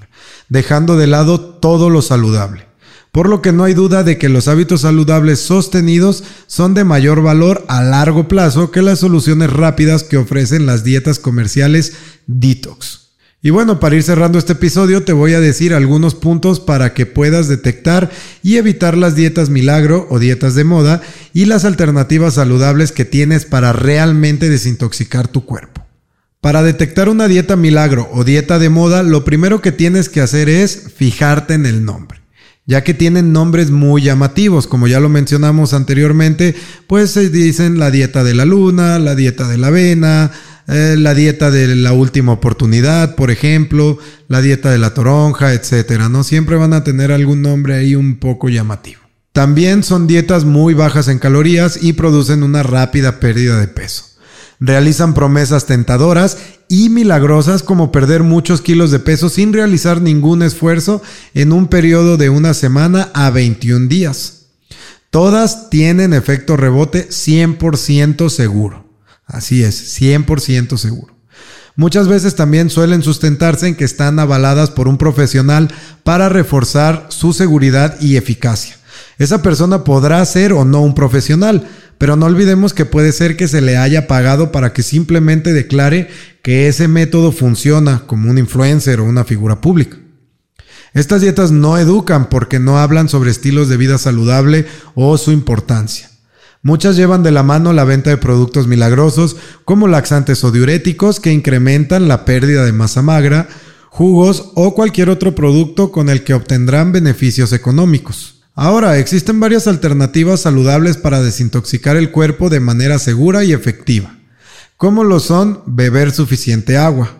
dejando 0.49 0.95
de 0.95 1.07
lado 1.07 1.39
todo 1.39 1.89
lo 1.89 2.01
saludable 2.01 2.65
por 3.15 3.29
lo 3.29 3.41
que 3.41 3.53
no 3.53 3.63
hay 3.63 3.73
duda 3.73 4.03
de 4.03 4.17
que 4.17 4.27
los 4.27 4.49
hábitos 4.49 4.81
saludables 4.81 5.39
sostenidos 5.39 6.25
son 6.47 6.73
de 6.73 6.83
mayor 6.83 7.21
valor 7.21 7.63
a 7.69 7.81
largo 7.81 8.27
plazo 8.27 8.71
que 8.71 8.81
las 8.81 8.99
soluciones 8.99 9.53
rápidas 9.53 10.03
que 10.03 10.17
ofrecen 10.17 10.65
las 10.65 10.83
dietas 10.83 11.17
comerciales 11.17 11.93
detox. 12.27 13.04
Y 13.45 13.51
bueno, 13.51 13.79
para 13.79 13.95
ir 13.95 14.01
cerrando 14.01 14.39
este 14.39 14.53
episodio 14.53 15.03
te 15.03 15.13
voy 15.13 15.35
a 15.35 15.39
decir 15.39 15.75
algunos 15.75 16.15
puntos 16.15 16.59
para 16.59 16.95
que 16.95 17.05
puedas 17.05 17.47
detectar 17.47 18.09
y 18.41 18.57
evitar 18.57 18.97
las 18.97 19.15
dietas 19.15 19.51
milagro 19.51 20.07
o 20.09 20.17
dietas 20.17 20.55
de 20.55 20.63
moda 20.63 21.03
y 21.31 21.45
las 21.45 21.63
alternativas 21.63 22.33
saludables 22.33 22.91
que 22.91 23.05
tienes 23.05 23.45
para 23.45 23.71
realmente 23.71 24.49
desintoxicar 24.49 25.27
tu 25.27 25.45
cuerpo. 25.45 25.85
Para 26.41 26.63
detectar 26.63 27.07
una 27.07 27.27
dieta 27.27 27.55
milagro 27.55 28.09
o 28.11 28.23
dieta 28.23 28.57
de 28.57 28.69
moda, 28.69 29.03
lo 29.03 29.23
primero 29.23 29.61
que 29.61 29.71
tienes 29.71 30.09
que 30.09 30.21
hacer 30.21 30.49
es 30.49 30.93
fijarte 30.97 31.53
en 31.53 31.67
el 31.67 31.85
nombre 31.85 32.25
ya 32.67 32.83
que 32.83 32.95
tienen 32.95 33.31
nombres 33.31 33.69
muy 33.69 34.01
llamativos, 34.01 34.65
como 34.65 34.87
ya 34.87 34.99
lo 34.99 35.07
mencionamos 35.07 35.73
anteriormente, 35.75 36.55
pues 36.87 37.11
se 37.11 37.29
dicen 37.29 37.77
la 37.77 37.91
dieta 37.91 38.23
de 38.23 38.33
la 38.33 38.43
luna, 38.43 38.97
la 38.97 39.13
dieta 39.13 39.47
de 39.47 39.59
la 39.59 39.67
avena, 39.67 40.31
eh, 40.67 40.95
la 40.97 41.13
dieta 41.13 41.51
de 41.51 41.75
la 41.75 41.93
última 41.93 42.31
oportunidad, 42.31 43.15
por 43.15 43.29
ejemplo, 43.29 43.99
la 44.27 44.41
dieta 44.41 44.71
de 44.71 44.79
la 44.79 44.93
toronja, 44.93 45.53
etcétera, 45.53 46.09
¿no? 46.09 46.23
Siempre 46.23 46.55
van 46.55 46.73
a 46.73 46.83
tener 46.83 47.11
algún 47.11 47.41
nombre 47.41 47.75
ahí 47.75 47.95
un 47.95 48.17
poco 48.17 48.49
llamativo. 48.49 49.01
También 49.31 49.83
son 49.83 50.07
dietas 50.07 50.45
muy 50.45 50.73
bajas 50.73 51.07
en 51.07 51.19
calorías 51.19 51.77
y 51.81 51.93
producen 51.93 52.41
una 52.41 52.63
rápida 52.63 53.19
pérdida 53.19 53.59
de 53.59 53.67
peso. 53.67 54.05
Realizan 54.59 55.13
promesas 55.13 55.65
tentadoras 55.65 56.37
y 56.69 56.89
milagrosas 56.89 57.61
como 57.61 57.91
perder 57.91 58.23
muchos 58.23 58.61
kilos 58.61 58.91
de 58.91 58.99
peso 58.99 59.29
sin 59.29 59.53
realizar 59.53 60.01
ningún 60.01 60.41
esfuerzo 60.41 61.01
en 61.33 61.51
un 61.51 61.67
periodo 61.67 62.17
de 62.17 62.29
una 62.29 62.53
semana 62.53 63.11
a 63.13 63.29
21 63.29 63.87
días. 63.87 64.45
Todas 65.09 65.69
tienen 65.69 66.13
efecto 66.13 66.57
rebote 66.57 67.09
100% 67.09 68.29
seguro. 68.29 68.84
Así 69.25 69.63
es, 69.63 69.99
100% 69.99 70.77
seguro. 70.77 71.15
Muchas 71.75 72.07
veces 72.07 72.35
también 72.35 72.69
suelen 72.69 73.03
sustentarse 73.03 73.67
en 73.67 73.75
que 73.75 73.83
están 73.83 74.17
avaladas 74.19 74.71
por 74.71 74.87
un 74.87 74.97
profesional 74.97 75.73
para 76.03 76.29
reforzar 76.29 77.07
su 77.09 77.33
seguridad 77.33 77.99
y 77.99 78.15
eficacia. 78.15 78.77
Esa 79.17 79.41
persona 79.41 79.83
podrá 79.83 80.23
ser 80.25 80.53
o 80.53 80.63
no 80.63 80.81
un 80.81 80.95
profesional, 80.95 81.67
pero 81.97 82.15
no 82.15 82.25
olvidemos 82.25 82.73
que 82.73 82.85
puede 82.85 83.11
ser 83.11 83.35
que 83.35 83.47
se 83.47 83.61
le 83.61 83.77
haya 83.77 84.07
pagado 84.07 84.51
para 84.51 84.71
que 84.71 84.83
simplemente 84.83 85.53
declare 85.53 86.09
que 86.41 86.67
ese 86.67 86.87
método 86.87 87.31
funciona 87.31 88.03
como 88.07 88.29
un 88.29 88.37
influencer 88.37 88.99
o 88.99 89.05
una 89.05 89.25
figura 89.25 89.59
pública. 89.59 89.97
Estas 90.93 91.21
dietas 91.21 91.51
no 91.51 91.77
educan 91.77 92.29
porque 92.29 92.59
no 92.59 92.79
hablan 92.79 93.09
sobre 93.09 93.31
estilos 93.31 93.67
de 93.67 93.75
vida 93.75 93.97
saludable 93.97 94.65
o 94.93 95.17
su 95.17 95.33
importancia. 95.33 96.09
Muchas 96.65 96.95
llevan 96.95 97.21
de 97.21 97.31
la 97.31 97.43
mano 97.43 97.73
la 97.73 97.83
venta 97.83 98.09
de 98.09 98.17
productos 98.17 98.65
milagrosos 98.65 99.35
como 99.65 99.87
laxantes 99.87 100.43
o 100.43 100.49
diuréticos 100.49 101.19
que 101.19 101.31
incrementan 101.31 102.07
la 102.07 102.25
pérdida 102.25 102.65
de 102.65 102.71
masa 102.71 103.03
magra, 103.03 103.47
jugos 103.89 104.51
o 104.55 104.73
cualquier 104.73 105.11
otro 105.11 105.35
producto 105.35 105.91
con 105.91 106.09
el 106.09 106.23
que 106.23 106.33
obtendrán 106.33 106.91
beneficios 106.91 107.53
económicos. 107.53 108.41
Ahora, 108.55 108.97
existen 108.97 109.39
varias 109.39 109.67
alternativas 109.67 110.41
saludables 110.41 110.97
para 110.97 111.21
desintoxicar 111.21 111.97
el 111.97 112.09
cuerpo 112.09 112.49
de 112.49 112.61
manera 112.61 112.97
segura 112.97 113.43
y 113.43 113.53
efectiva, 113.53 114.17
como 114.75 115.03
lo 115.03 115.19
son 115.19 115.61
beber 115.67 116.11
suficiente 116.11 116.77
agua. 116.77 117.11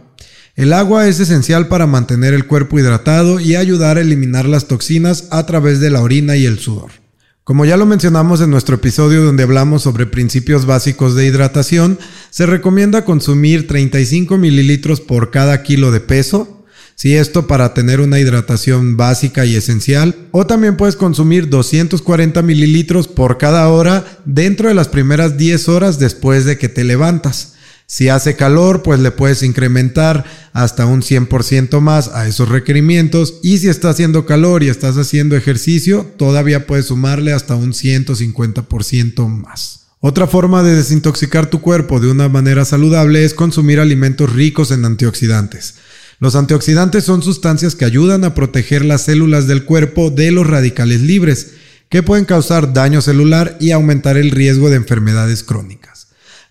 El 0.55 0.73
agua 0.73 1.07
es 1.07 1.19
esencial 1.19 1.67
para 1.67 1.85
mantener 1.85 2.33
el 2.33 2.47
cuerpo 2.47 2.79
hidratado 2.79 3.39
y 3.39 3.55
ayudar 3.55 3.97
a 3.97 4.01
eliminar 4.01 4.45
las 4.45 4.65
toxinas 4.65 5.27
a 5.29 5.45
través 5.45 5.79
de 5.79 5.91
la 5.91 6.01
orina 6.01 6.35
y 6.35 6.47
el 6.47 6.57
sudor. 6.57 7.04
Como 7.45 7.63
ya 7.63 7.77
lo 7.77 7.85
mencionamos 7.85 8.41
en 8.41 8.49
nuestro 8.49 8.77
episodio 8.77 9.23
donde 9.23 9.43
hablamos 9.43 9.83
sobre 9.83 10.07
principios 10.07 10.65
básicos 10.65 11.13
de 11.13 11.27
hidratación, 11.27 11.99
se 12.31 12.47
recomienda 12.47 13.05
consumir 13.05 13.67
35 13.67 14.35
mililitros 14.39 14.99
por 14.99 15.29
cada 15.29 15.61
kilo 15.61 15.91
de 15.91 15.99
peso, 15.99 16.65
si 16.95 17.15
esto 17.15 17.45
para 17.45 17.75
tener 17.75 18.01
una 18.01 18.17
hidratación 18.17 18.97
básica 18.97 19.45
y 19.45 19.55
esencial. 19.55 20.15
O 20.31 20.47
también 20.47 20.75
puedes 20.75 20.95
consumir 20.95 21.47
240 21.47 22.41
mililitros 22.41 23.07
por 23.07 23.37
cada 23.37 23.69
hora 23.69 24.03
dentro 24.25 24.69
de 24.69 24.73
las 24.73 24.87
primeras 24.87 25.37
10 25.37 25.69
horas 25.69 25.99
después 25.99 26.45
de 26.45 26.57
que 26.57 26.67
te 26.67 26.83
levantas. 26.83 27.54
Si 27.87 28.09
hace 28.09 28.35
calor, 28.35 28.81
pues 28.81 28.99
le 28.99 29.11
puedes 29.11 29.43
incrementar 29.43 30.25
hasta 30.53 30.85
un 30.85 31.01
100% 31.01 31.79
más 31.81 32.07
a 32.07 32.27
esos 32.27 32.49
requerimientos. 32.49 33.35
Y 33.43 33.59
si 33.59 33.69
está 33.69 33.89
haciendo 33.89 34.25
calor 34.25 34.63
y 34.63 34.69
estás 34.69 34.97
haciendo 34.97 35.35
ejercicio, 35.35 36.11
todavía 36.17 36.65
puedes 36.65 36.87
sumarle 36.87 37.31
hasta 37.31 37.55
un 37.55 37.73
150% 37.73 39.27
más. 39.27 39.81
Otra 39.99 40.27
forma 40.27 40.61
de 40.61 40.75
desintoxicar 40.75 41.49
tu 41.49 41.61
cuerpo 41.61 41.99
de 41.99 42.09
una 42.09 42.29
manera 42.29 42.65
saludable 42.65 43.23
es 43.23 43.33
consumir 43.33 43.79
alimentos 43.79 44.31
ricos 44.33 44.71
en 44.71 44.85
antioxidantes. 44.85 45.75
Los 46.19 46.35
antioxidantes 46.35 47.03
son 47.03 47.21
sustancias 47.21 47.75
que 47.75 47.85
ayudan 47.85 48.23
a 48.23 48.33
proteger 48.33 48.85
las 48.85 49.01
células 49.03 49.47
del 49.47 49.65
cuerpo 49.65 50.09
de 50.09 50.31
los 50.31 50.47
radicales 50.47 51.01
libres, 51.01 51.51
que 51.89 52.03
pueden 52.03 52.25
causar 52.25 52.73
daño 52.73 53.01
celular 53.01 53.57
y 53.59 53.71
aumentar 53.71 54.17
el 54.17 54.31
riesgo 54.31 54.69
de 54.69 54.77
enfermedades 54.77 55.43
crónicas. 55.43 56.04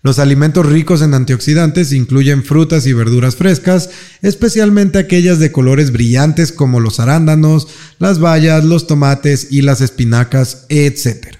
Los 0.05 0.19
alimentos 0.19 0.67
ricos 0.67 1.01
en 1.01 1.15
antioxidantes 1.15 1.91
incluyen 1.91 2.43
frutas 2.43 2.85
y 2.85 2.93
verduras 2.93 3.37
frescas, 3.37 3.89
especialmente 4.21 4.99
aquellas 4.99 5.39
de 5.39 5.51
colores 5.51 5.91
brillantes 5.91 6.51
como 6.51 6.79
los 6.79 6.99
arándanos, 6.99 7.67
las 7.97 8.19
bayas, 8.19 8.63
los 8.63 8.85
tomates 8.85 9.47
y 9.49 9.63
las 9.63 9.81
espinacas, 9.81 10.67
etc. 10.69 11.37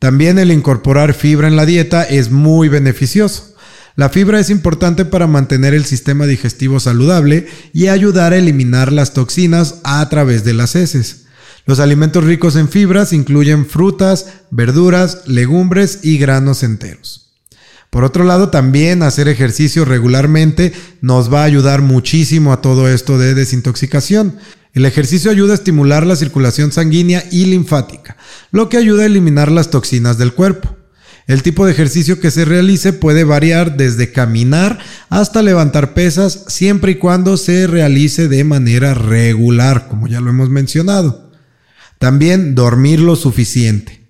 También 0.00 0.40
el 0.40 0.50
incorporar 0.50 1.14
fibra 1.14 1.46
en 1.46 1.54
la 1.54 1.66
dieta 1.66 2.02
es 2.02 2.32
muy 2.32 2.68
beneficioso. 2.68 3.54
La 3.94 4.08
fibra 4.08 4.40
es 4.40 4.50
importante 4.50 5.04
para 5.04 5.28
mantener 5.28 5.72
el 5.72 5.84
sistema 5.84 6.26
digestivo 6.26 6.80
saludable 6.80 7.46
y 7.72 7.86
ayudar 7.86 8.32
a 8.32 8.38
eliminar 8.38 8.90
las 8.90 9.14
toxinas 9.14 9.76
a 9.84 10.08
través 10.08 10.42
de 10.42 10.54
las 10.54 10.74
heces. 10.74 11.19
Los 11.66 11.80
alimentos 11.80 12.24
ricos 12.24 12.56
en 12.56 12.68
fibras 12.68 13.12
incluyen 13.12 13.66
frutas, 13.66 14.26
verduras, 14.50 15.22
legumbres 15.26 16.00
y 16.02 16.18
granos 16.18 16.62
enteros. 16.62 17.30
Por 17.90 18.04
otro 18.04 18.22
lado, 18.22 18.50
también 18.50 19.02
hacer 19.02 19.28
ejercicio 19.28 19.84
regularmente 19.84 20.72
nos 21.00 21.32
va 21.32 21.42
a 21.42 21.46
ayudar 21.46 21.82
muchísimo 21.82 22.52
a 22.52 22.60
todo 22.60 22.88
esto 22.88 23.18
de 23.18 23.34
desintoxicación. 23.34 24.38
El 24.72 24.86
ejercicio 24.86 25.30
ayuda 25.30 25.52
a 25.52 25.56
estimular 25.56 26.06
la 26.06 26.14
circulación 26.14 26.70
sanguínea 26.70 27.24
y 27.32 27.46
linfática, 27.46 28.16
lo 28.52 28.68
que 28.68 28.76
ayuda 28.76 29.02
a 29.02 29.06
eliminar 29.06 29.50
las 29.50 29.70
toxinas 29.70 30.18
del 30.18 30.32
cuerpo. 30.34 30.76
El 31.26 31.42
tipo 31.42 31.66
de 31.66 31.72
ejercicio 31.72 32.20
que 32.20 32.30
se 32.30 32.44
realice 32.44 32.92
puede 32.92 33.24
variar 33.24 33.76
desde 33.76 34.12
caminar 34.12 34.78
hasta 35.08 35.42
levantar 35.42 35.92
pesas, 35.92 36.44
siempre 36.46 36.92
y 36.92 36.94
cuando 36.96 37.36
se 37.36 37.66
realice 37.66 38.28
de 38.28 38.44
manera 38.44 38.94
regular, 38.94 39.88
como 39.88 40.06
ya 40.06 40.20
lo 40.20 40.30
hemos 40.30 40.48
mencionado. 40.48 41.29
También 42.00 42.54
dormir 42.54 42.98
lo 42.98 43.14
suficiente. 43.14 44.00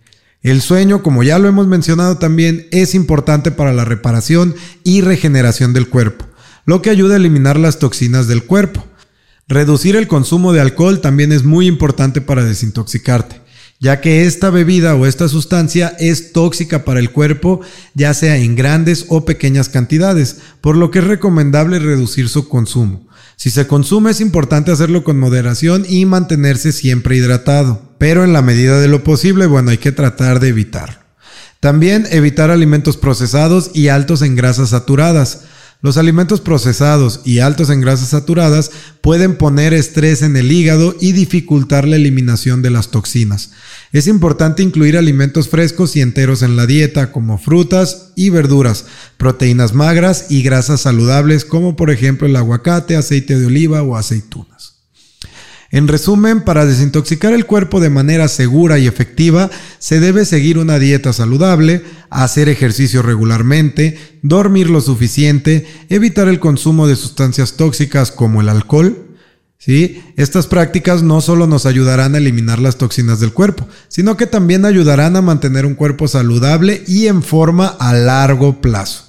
El 0.43 0.61
sueño, 0.61 1.03
como 1.03 1.25
ya 1.25 1.41
lo 1.41 1.49
hemos 1.49 1.67
mencionado 1.67 2.19
también, 2.19 2.69
es 2.71 2.95
importante 2.95 3.51
para 3.51 3.73
la 3.73 3.85
reparación 3.85 4.55
y 4.85 5.01
regeneración 5.01 5.73
del 5.73 5.89
cuerpo, 5.89 6.25
lo 6.67 6.83
que 6.83 6.91
ayuda 6.91 7.15
a 7.15 7.17
eliminar 7.17 7.59
las 7.59 7.81
toxinas 7.81 8.29
del 8.29 8.45
cuerpo. 8.45 8.87
Reducir 9.49 9.97
el 9.97 10.07
consumo 10.07 10.53
de 10.53 10.61
alcohol 10.61 11.01
también 11.01 11.33
es 11.33 11.43
muy 11.43 11.67
importante 11.67 12.21
para 12.21 12.45
desintoxicarte, 12.45 13.41
ya 13.81 14.01
que 14.01 14.25
esta 14.25 14.51
bebida 14.51 14.95
o 14.95 15.05
esta 15.05 15.27
sustancia 15.27 15.89
es 15.99 16.33
tóxica 16.33 16.85
para 16.85 17.01
el 17.01 17.11
cuerpo, 17.11 17.61
ya 17.95 18.15
sea 18.15 18.37
en 18.37 18.55
grandes 18.55 19.07
o 19.09 19.25
pequeñas 19.25 19.69
cantidades, 19.69 20.37
por 20.61 20.77
lo 20.77 20.93
que 20.93 21.01
es 21.01 21.07
recomendable 21.09 21.81
reducir 21.81 22.29
su 22.29 22.49
consumo. 22.49 23.10
Si 23.41 23.49
se 23.49 23.67
consume 23.67 24.11
es 24.11 24.21
importante 24.21 24.71
hacerlo 24.71 25.03
con 25.03 25.19
moderación 25.19 25.87
y 25.89 26.05
mantenerse 26.05 26.73
siempre 26.73 27.17
hidratado, 27.17 27.81
pero 27.97 28.23
en 28.23 28.35
la 28.35 28.43
medida 28.43 28.79
de 28.79 28.87
lo 28.87 29.03
posible, 29.03 29.47
bueno, 29.47 29.71
hay 29.71 29.79
que 29.79 29.93
tratar 29.93 30.41
de 30.41 30.49
evitarlo. 30.49 30.99
También 31.59 32.07
evitar 32.11 32.51
alimentos 32.51 32.99
procesados 32.99 33.71
y 33.73 33.89
altos 33.89 34.21
en 34.21 34.37
grasas 34.37 34.69
saturadas. 34.69 35.45
Los 35.83 35.97
alimentos 35.97 36.43
procesados 36.43 37.23
y 37.25 37.39
altos 37.39 37.71
en 37.71 37.81
grasas 37.81 38.11
saturadas 38.11 38.71
pueden 39.01 39.37
poner 39.37 39.73
estrés 39.73 40.21
en 40.21 40.37
el 40.37 40.53
hígado 40.53 40.95
y 41.01 41.13
dificultar 41.13 41.89
la 41.89 41.97
eliminación 41.97 42.61
de 42.61 42.69
las 42.69 42.91
toxinas. 42.91 43.53
Es 43.91 44.07
importante 44.07 44.63
incluir 44.63 44.99
alimentos 44.99 45.49
frescos 45.49 45.97
y 45.97 46.03
enteros 46.03 46.43
en 46.43 46.57
la 46.57 46.67
dieta, 46.67 47.13
como 47.13 47.39
frutas 47.39 48.13
y 48.15 48.29
verduras, 48.29 48.85
proteínas 49.17 49.73
magras 49.73 50.27
y 50.29 50.43
grasas 50.43 50.83
saludables, 50.83 51.47
como 51.47 51.77
por 51.77 51.91
ejemplo 51.91 52.27
el 52.27 52.37
aguacate, 52.37 52.97
aceite 52.97 53.39
de 53.39 53.47
oliva 53.47 53.83
o 53.83 53.97
aceitunas. 53.97 54.50
En 55.73 55.87
resumen, 55.87 56.41
para 56.41 56.67
desintoxicar 56.67 57.33
el 57.33 57.47
cuerpo 57.47 57.79
de 57.79 57.91
manera 57.91 58.27
segura 58.27 58.81
y 58.81 58.89
efectiva, 58.89 59.51
se 59.79 60.01
debe 60.01 60.25
seguir 60.25 60.59
una 60.59 60.81
dieta 60.81 61.13
saludable, 61.13 61.85
hacer 62.11 62.49
ejercicio 62.49 63.03
regularmente, 63.03 63.97
dormir 64.23 64.69
lo 64.69 64.81
suficiente, 64.81 65.67
evitar 65.89 66.27
el 66.27 66.41
consumo 66.41 66.89
de 66.89 66.97
sustancias 66.97 67.53
tóxicas 67.53 68.11
como 68.11 68.41
el 68.41 68.49
alcohol, 68.49 69.07
¿Sí? 69.63 70.03
Estas 70.17 70.47
prácticas 70.47 71.03
no 71.03 71.21
solo 71.21 71.47
nos 71.47 71.67
ayudarán 71.67 72.15
a 72.15 72.19
eliminar 72.19 72.61
las 72.61 72.79
toxinas 72.79 73.21
del 73.21 73.35
cuerpo, 73.35 73.69
sino 73.89 74.17
que 74.17 74.27
también 74.27 74.65
ayudarán 74.65 75.17
a 75.17 75.21
mantener 75.21 75.67
un 75.67 75.75
cuerpo 75.75 76.09
saludable 76.09 76.83
y 76.87 77.09
en 77.09 77.23
forma 77.23 77.67
a 77.67 77.93
largo 77.93 78.63
plazo. 78.63 79.05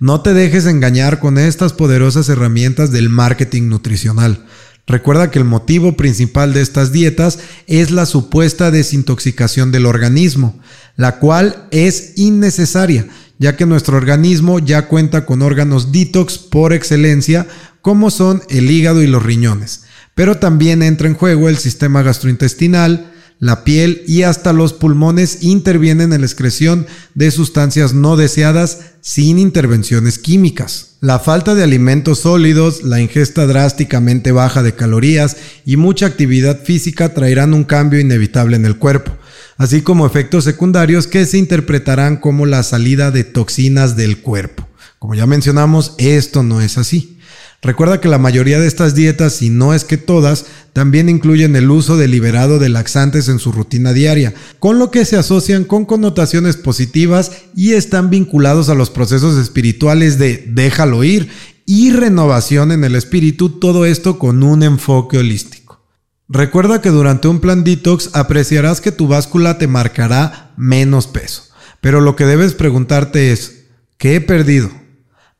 No 0.00 0.22
te 0.22 0.34
dejes 0.34 0.66
engañar 0.66 1.20
con 1.20 1.38
estas 1.38 1.72
poderosas 1.72 2.28
herramientas 2.28 2.90
del 2.90 3.10
marketing 3.10 3.68
nutricional. 3.68 4.44
Recuerda 4.86 5.32
que 5.32 5.40
el 5.40 5.44
motivo 5.44 5.96
principal 5.96 6.54
de 6.54 6.62
estas 6.62 6.92
dietas 6.92 7.40
es 7.66 7.90
la 7.90 8.06
supuesta 8.06 8.70
desintoxicación 8.70 9.72
del 9.72 9.84
organismo, 9.84 10.60
la 10.94 11.18
cual 11.18 11.66
es 11.72 12.12
innecesaria, 12.16 13.08
ya 13.38 13.56
que 13.56 13.66
nuestro 13.66 13.96
organismo 13.96 14.60
ya 14.60 14.86
cuenta 14.86 15.26
con 15.26 15.42
órganos 15.42 15.90
detox 15.90 16.38
por 16.38 16.72
excelencia, 16.72 17.48
como 17.82 18.10
son 18.10 18.42
el 18.48 18.70
hígado 18.70 19.02
y 19.02 19.08
los 19.08 19.24
riñones. 19.24 19.82
Pero 20.14 20.38
también 20.38 20.82
entra 20.82 21.08
en 21.08 21.14
juego 21.14 21.48
el 21.48 21.58
sistema 21.58 22.02
gastrointestinal, 22.02 23.12
la 23.38 23.64
piel 23.64 24.02
y 24.06 24.22
hasta 24.22 24.52
los 24.52 24.72
pulmones 24.72 25.42
intervienen 25.42 26.12
en 26.12 26.22
la 26.22 26.26
excreción 26.26 26.86
de 27.14 27.30
sustancias 27.30 27.92
no 27.92 28.16
deseadas 28.16 28.80
sin 29.02 29.38
intervenciones 29.38 30.18
químicas. 30.18 30.96
La 31.00 31.18
falta 31.18 31.54
de 31.54 31.62
alimentos 31.62 32.20
sólidos, 32.20 32.82
la 32.82 33.00
ingesta 33.00 33.46
drásticamente 33.46 34.32
baja 34.32 34.62
de 34.62 34.74
calorías 34.74 35.36
y 35.66 35.76
mucha 35.76 36.06
actividad 36.06 36.62
física 36.62 37.12
traerán 37.12 37.52
un 37.52 37.64
cambio 37.64 38.00
inevitable 38.00 38.56
en 38.56 38.64
el 38.64 38.78
cuerpo, 38.78 39.12
así 39.58 39.82
como 39.82 40.06
efectos 40.06 40.44
secundarios 40.44 41.06
que 41.06 41.26
se 41.26 41.38
interpretarán 41.38 42.16
como 42.16 42.46
la 42.46 42.62
salida 42.62 43.10
de 43.10 43.24
toxinas 43.24 43.96
del 43.96 44.22
cuerpo. 44.22 44.66
Como 44.98 45.14
ya 45.14 45.26
mencionamos, 45.26 45.94
esto 45.98 46.42
no 46.42 46.62
es 46.62 46.78
así. 46.78 47.15
Recuerda 47.62 48.00
que 48.00 48.08
la 48.08 48.18
mayoría 48.18 48.60
de 48.60 48.66
estas 48.66 48.94
dietas, 48.94 49.34
si 49.34 49.50
no 49.50 49.74
es 49.74 49.84
que 49.84 49.96
todas, 49.96 50.46
también 50.72 51.08
incluyen 51.08 51.56
el 51.56 51.70
uso 51.70 51.96
deliberado 51.96 52.58
de 52.58 52.68
laxantes 52.68 53.28
en 53.28 53.38
su 53.38 53.50
rutina 53.50 53.92
diaria, 53.92 54.34
con 54.58 54.78
lo 54.78 54.90
que 54.90 55.04
se 55.04 55.16
asocian 55.16 55.64
con 55.64 55.84
connotaciones 55.84 56.56
positivas 56.56 57.32
y 57.54 57.72
están 57.72 58.10
vinculados 58.10 58.68
a 58.68 58.74
los 58.74 58.90
procesos 58.90 59.38
espirituales 59.38 60.18
de 60.18 60.44
déjalo 60.48 61.02
ir 61.02 61.30
y 61.64 61.90
renovación 61.90 62.72
en 62.72 62.84
el 62.84 62.94
espíritu, 62.94 63.48
todo 63.58 63.86
esto 63.86 64.18
con 64.18 64.42
un 64.42 64.62
enfoque 64.62 65.18
holístico. 65.18 65.84
Recuerda 66.28 66.80
que 66.80 66.90
durante 66.90 67.28
un 67.28 67.40
plan 67.40 67.64
detox 67.64 68.10
apreciarás 68.12 68.80
que 68.80 68.92
tu 68.92 69.08
báscula 69.08 69.58
te 69.58 69.66
marcará 69.66 70.52
menos 70.56 71.06
peso, 71.06 71.44
pero 71.80 72.00
lo 72.00 72.16
que 72.16 72.26
debes 72.26 72.54
preguntarte 72.54 73.32
es, 73.32 73.66
¿qué 73.96 74.16
he 74.16 74.20
perdido? 74.20 74.70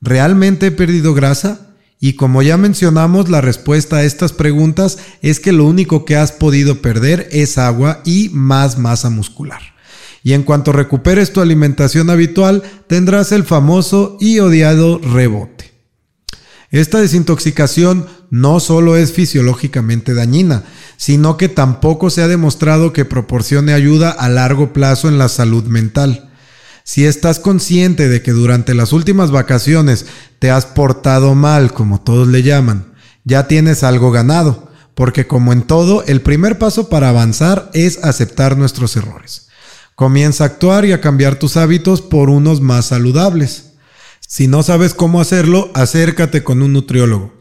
¿Realmente 0.00 0.66
he 0.66 0.70
perdido 0.70 1.14
grasa? 1.14 1.65
Y 1.98 2.14
como 2.14 2.42
ya 2.42 2.56
mencionamos, 2.56 3.28
la 3.30 3.40
respuesta 3.40 3.96
a 3.96 4.04
estas 4.04 4.32
preguntas 4.32 4.98
es 5.22 5.40
que 5.40 5.52
lo 5.52 5.64
único 5.64 6.04
que 6.04 6.16
has 6.16 6.32
podido 6.32 6.82
perder 6.82 7.28
es 7.32 7.58
agua 7.58 8.02
y 8.04 8.28
más 8.32 8.78
masa 8.78 9.08
muscular. 9.08 9.60
Y 10.22 10.32
en 10.32 10.42
cuanto 10.42 10.72
recuperes 10.72 11.32
tu 11.32 11.40
alimentación 11.40 12.10
habitual, 12.10 12.62
tendrás 12.88 13.32
el 13.32 13.44
famoso 13.44 14.16
y 14.20 14.40
odiado 14.40 14.98
rebote. 14.98 15.72
Esta 16.70 17.00
desintoxicación 17.00 18.06
no 18.28 18.60
solo 18.60 18.96
es 18.96 19.12
fisiológicamente 19.12 20.14
dañina, 20.14 20.64
sino 20.96 21.36
que 21.36 21.48
tampoco 21.48 22.10
se 22.10 22.22
ha 22.22 22.28
demostrado 22.28 22.92
que 22.92 23.04
proporcione 23.04 23.72
ayuda 23.72 24.10
a 24.10 24.28
largo 24.28 24.72
plazo 24.72 25.08
en 25.08 25.16
la 25.16 25.28
salud 25.28 25.64
mental. 25.64 26.30
Si 26.88 27.04
estás 27.04 27.40
consciente 27.40 28.08
de 28.08 28.22
que 28.22 28.30
durante 28.30 28.72
las 28.72 28.92
últimas 28.92 29.32
vacaciones 29.32 30.06
te 30.38 30.52
has 30.52 30.66
portado 30.66 31.34
mal, 31.34 31.74
como 31.74 32.00
todos 32.00 32.28
le 32.28 32.44
llaman, 32.44 32.94
ya 33.24 33.48
tienes 33.48 33.82
algo 33.82 34.12
ganado, 34.12 34.70
porque 34.94 35.26
como 35.26 35.52
en 35.52 35.62
todo, 35.62 36.04
el 36.04 36.20
primer 36.20 36.60
paso 36.60 36.88
para 36.88 37.08
avanzar 37.08 37.72
es 37.74 38.04
aceptar 38.04 38.56
nuestros 38.56 38.94
errores. 38.94 39.48
Comienza 39.96 40.44
a 40.44 40.46
actuar 40.46 40.84
y 40.84 40.92
a 40.92 41.00
cambiar 41.00 41.40
tus 41.40 41.56
hábitos 41.56 42.02
por 42.02 42.30
unos 42.30 42.60
más 42.60 42.86
saludables. 42.86 43.72
Si 44.20 44.46
no 44.46 44.62
sabes 44.62 44.94
cómo 44.94 45.20
hacerlo, 45.20 45.72
acércate 45.74 46.44
con 46.44 46.62
un 46.62 46.72
nutriólogo. 46.72 47.35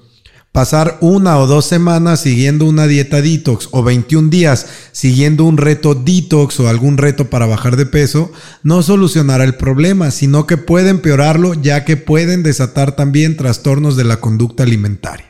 Pasar 0.56 0.98
una 1.02 1.38
o 1.38 1.48
dos 1.48 1.66
semanas 1.66 2.22
siguiendo 2.22 2.64
una 2.64 2.88
dieta 2.88 3.22
detox 3.22 3.68
o 3.72 3.84
21 3.84 4.30
días 4.30 4.68
siguiendo 4.94 5.44
un 5.44 5.58
reto 5.58 5.96
detox 5.96 6.62
o 6.62 6.70
algún 6.70 6.98
reto 6.98 7.30
para 7.30 7.46
bajar 7.46 7.76
de 7.76 7.86
peso 7.86 8.32
no 8.64 8.82
solucionará 8.82 9.44
el 9.44 9.56
problema, 9.56 10.12
sino 10.12 10.48
que 10.48 10.56
puede 10.56 10.92
empeorarlo 10.92 11.56
ya 11.56 11.84
que 11.84 11.98
pueden 11.98 12.42
desatar 12.42 12.96
también 12.96 13.36
trastornos 13.36 13.98
de 13.98 14.06
la 14.06 14.22
conducta 14.22 14.64
alimentaria. 14.64 15.26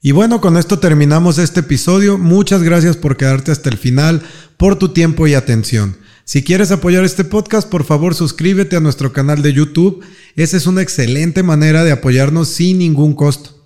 Y 0.00 0.12
bueno, 0.12 0.40
con 0.40 0.56
esto 0.56 0.78
terminamos 0.78 1.38
este 1.38 1.58
episodio. 1.58 2.16
Muchas 2.16 2.62
gracias 2.62 2.96
por 2.96 3.16
quedarte 3.16 3.50
hasta 3.50 3.70
el 3.70 3.78
final, 3.78 4.22
por 4.56 4.76
tu 4.76 4.90
tiempo 4.90 5.26
y 5.26 5.34
atención. 5.34 5.96
Si 6.22 6.44
quieres 6.44 6.70
apoyar 6.70 7.02
este 7.02 7.24
podcast, 7.24 7.68
por 7.68 7.82
favor 7.82 8.14
suscríbete 8.14 8.76
a 8.76 8.80
nuestro 8.80 9.12
canal 9.12 9.42
de 9.42 9.54
YouTube. 9.54 10.04
Esa 10.36 10.56
es 10.56 10.68
una 10.68 10.82
excelente 10.82 11.42
manera 11.42 11.82
de 11.82 11.90
apoyarnos 11.90 12.46
sin 12.46 12.78
ningún 12.78 13.14
costo. 13.14 13.57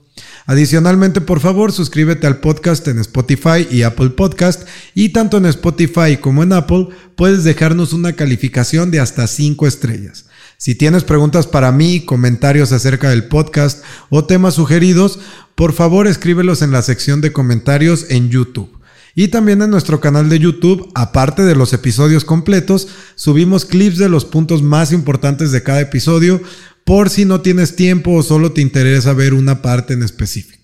Adicionalmente, 0.47 1.21
por 1.21 1.41
favor, 1.41 1.73
suscríbete 1.73 2.27
al 2.27 2.39
podcast 2.41 2.87
en 2.89 2.99
Spotify 2.99 3.67
y 3.71 3.83
Apple 3.83 4.11
Podcast 4.11 4.67
y 4.95 5.11
tanto 5.11 5.37
en 5.37 5.47
Spotify 5.47 6.17
como 6.21 6.43
en 6.43 6.53
Apple 6.53 6.89
puedes 7.17 7.45
dejarnos 7.45 7.93
una 7.93 8.15
calificación 8.15 8.91
de 8.91 9.01
hasta 9.01 9.27
5 9.27 9.67
estrellas. 9.67 10.27
Si 10.57 10.75
tienes 10.75 11.05
preguntas 11.05 11.47
para 11.47 11.73
mí, 11.73 12.05
comentarios 12.05 12.73
acerca 12.73 13.11
del 13.11 13.29
podcast 13.29 13.85
o 14.11 14.25
temas 14.25 14.55
sugeridos, 14.55 15.21
por 15.55 15.73
favor 15.73 16.07
escríbelos 16.07 16.63
en 16.63 16.73
la 16.73 16.83
sección 16.83 17.21
de 17.21 17.33
comentarios 17.33 18.07
en 18.11 18.29
YouTube. 18.29 18.79
Y 19.15 19.29
también 19.29 19.61
en 19.61 19.71
nuestro 19.71 20.01
canal 20.01 20.29
de 20.29 20.39
YouTube, 20.39 20.91
aparte 20.95 21.43
de 21.43 21.55
los 21.55 21.73
episodios 21.73 22.25
completos, 22.25 22.89
subimos 23.15 23.67
clips 23.67 23.99
de 23.99 24.09
los 24.09 24.25
puntos 24.25 24.63
más 24.63 24.91
importantes 24.93 25.53
de 25.53 25.63
cada 25.63 25.81
episodio 25.81 26.41
por 26.85 27.11
si 27.11 27.25
no 27.25 27.41
tienes 27.41 27.77
tiempo 27.77 28.13
o 28.13 28.23
solo 28.23 28.53
te 28.53 28.61
interesa 28.61 29.13
ver 29.13 29.35
una 29.35 29.63
parte 29.63 29.95
en 29.95 30.03
específico. 30.03 30.63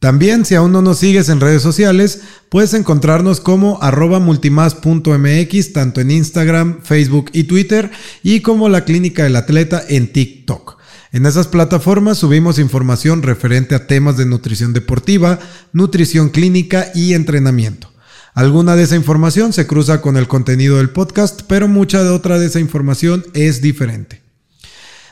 También 0.00 0.46
si 0.46 0.54
aún 0.54 0.72
no 0.72 0.80
nos 0.80 0.98
sigues 0.98 1.28
en 1.28 1.40
redes 1.40 1.60
sociales, 1.60 2.22
puedes 2.48 2.72
encontrarnos 2.72 3.40
como 3.40 3.82
arroba 3.82 4.18
multimas.mx 4.18 5.72
tanto 5.74 6.00
en 6.00 6.10
Instagram, 6.10 6.80
Facebook 6.82 7.30
y 7.34 7.44
Twitter 7.44 7.90
y 8.22 8.40
como 8.40 8.70
la 8.70 8.86
Clínica 8.86 9.24
del 9.24 9.36
Atleta 9.36 9.84
en 9.86 10.10
TikTok. 10.10 10.78
En 11.12 11.26
esas 11.26 11.48
plataformas 11.48 12.16
subimos 12.16 12.58
información 12.58 13.22
referente 13.22 13.74
a 13.74 13.86
temas 13.86 14.16
de 14.16 14.24
nutrición 14.24 14.72
deportiva, 14.72 15.38
nutrición 15.74 16.30
clínica 16.30 16.90
y 16.94 17.12
entrenamiento. 17.12 17.92
Alguna 18.32 18.76
de 18.76 18.84
esa 18.84 18.96
información 18.96 19.52
se 19.52 19.66
cruza 19.66 20.00
con 20.00 20.16
el 20.16 20.28
contenido 20.28 20.78
del 20.78 20.90
podcast, 20.90 21.42
pero 21.46 21.68
mucha 21.68 22.02
de 22.02 22.08
otra 22.08 22.38
de 22.38 22.46
esa 22.46 22.60
información 22.60 23.24
es 23.34 23.60
diferente. 23.60 24.29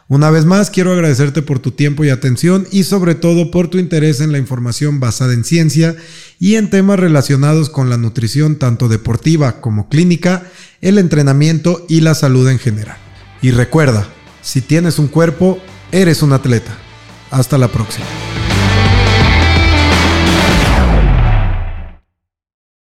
Una 0.08 0.32
vez 0.32 0.45
más, 0.45 0.69
quiero 0.69 0.93
agradecerte 0.93 1.41
por 1.41 1.60
tu 1.60 1.71
tiempo 1.71 2.06
y 2.06 2.10
atención 2.10 2.65
y 2.71 2.86
sobre 2.86 3.15
todo 3.15 3.51
por 3.51 3.67
tu 3.67 3.80
interés 3.80 4.21
en 4.21 4.32
la 4.32 4.38
información 4.38 5.01
basada 5.01 5.34
en 5.34 5.43
ciencia 5.43 5.97
y 6.39 6.56
en 6.56 6.69
temas 6.69 6.97
relacionados 6.97 7.69
con 7.69 7.89
la 7.89 7.97
nutrición 7.97 8.56
tanto 8.56 8.88
deportiva 8.88 9.60
como 9.60 9.89
clínica, 9.89 10.49
el 10.80 10.99
entrenamiento 10.99 11.86
y 11.89 11.99
la 11.99 12.15
salud 12.15 12.47
en 12.47 12.60
general. 12.60 12.95
Y 13.41 13.51
recuerda, 13.51 14.08
si 14.41 14.62
tienes 14.62 14.99
un 14.99 15.10
cuerpo, 15.10 15.60
eres 15.91 16.21
un 16.21 16.32
atleta. 16.32 16.85
Hasta 17.31 17.57
la 17.57 17.67
próxima. 17.67 18.05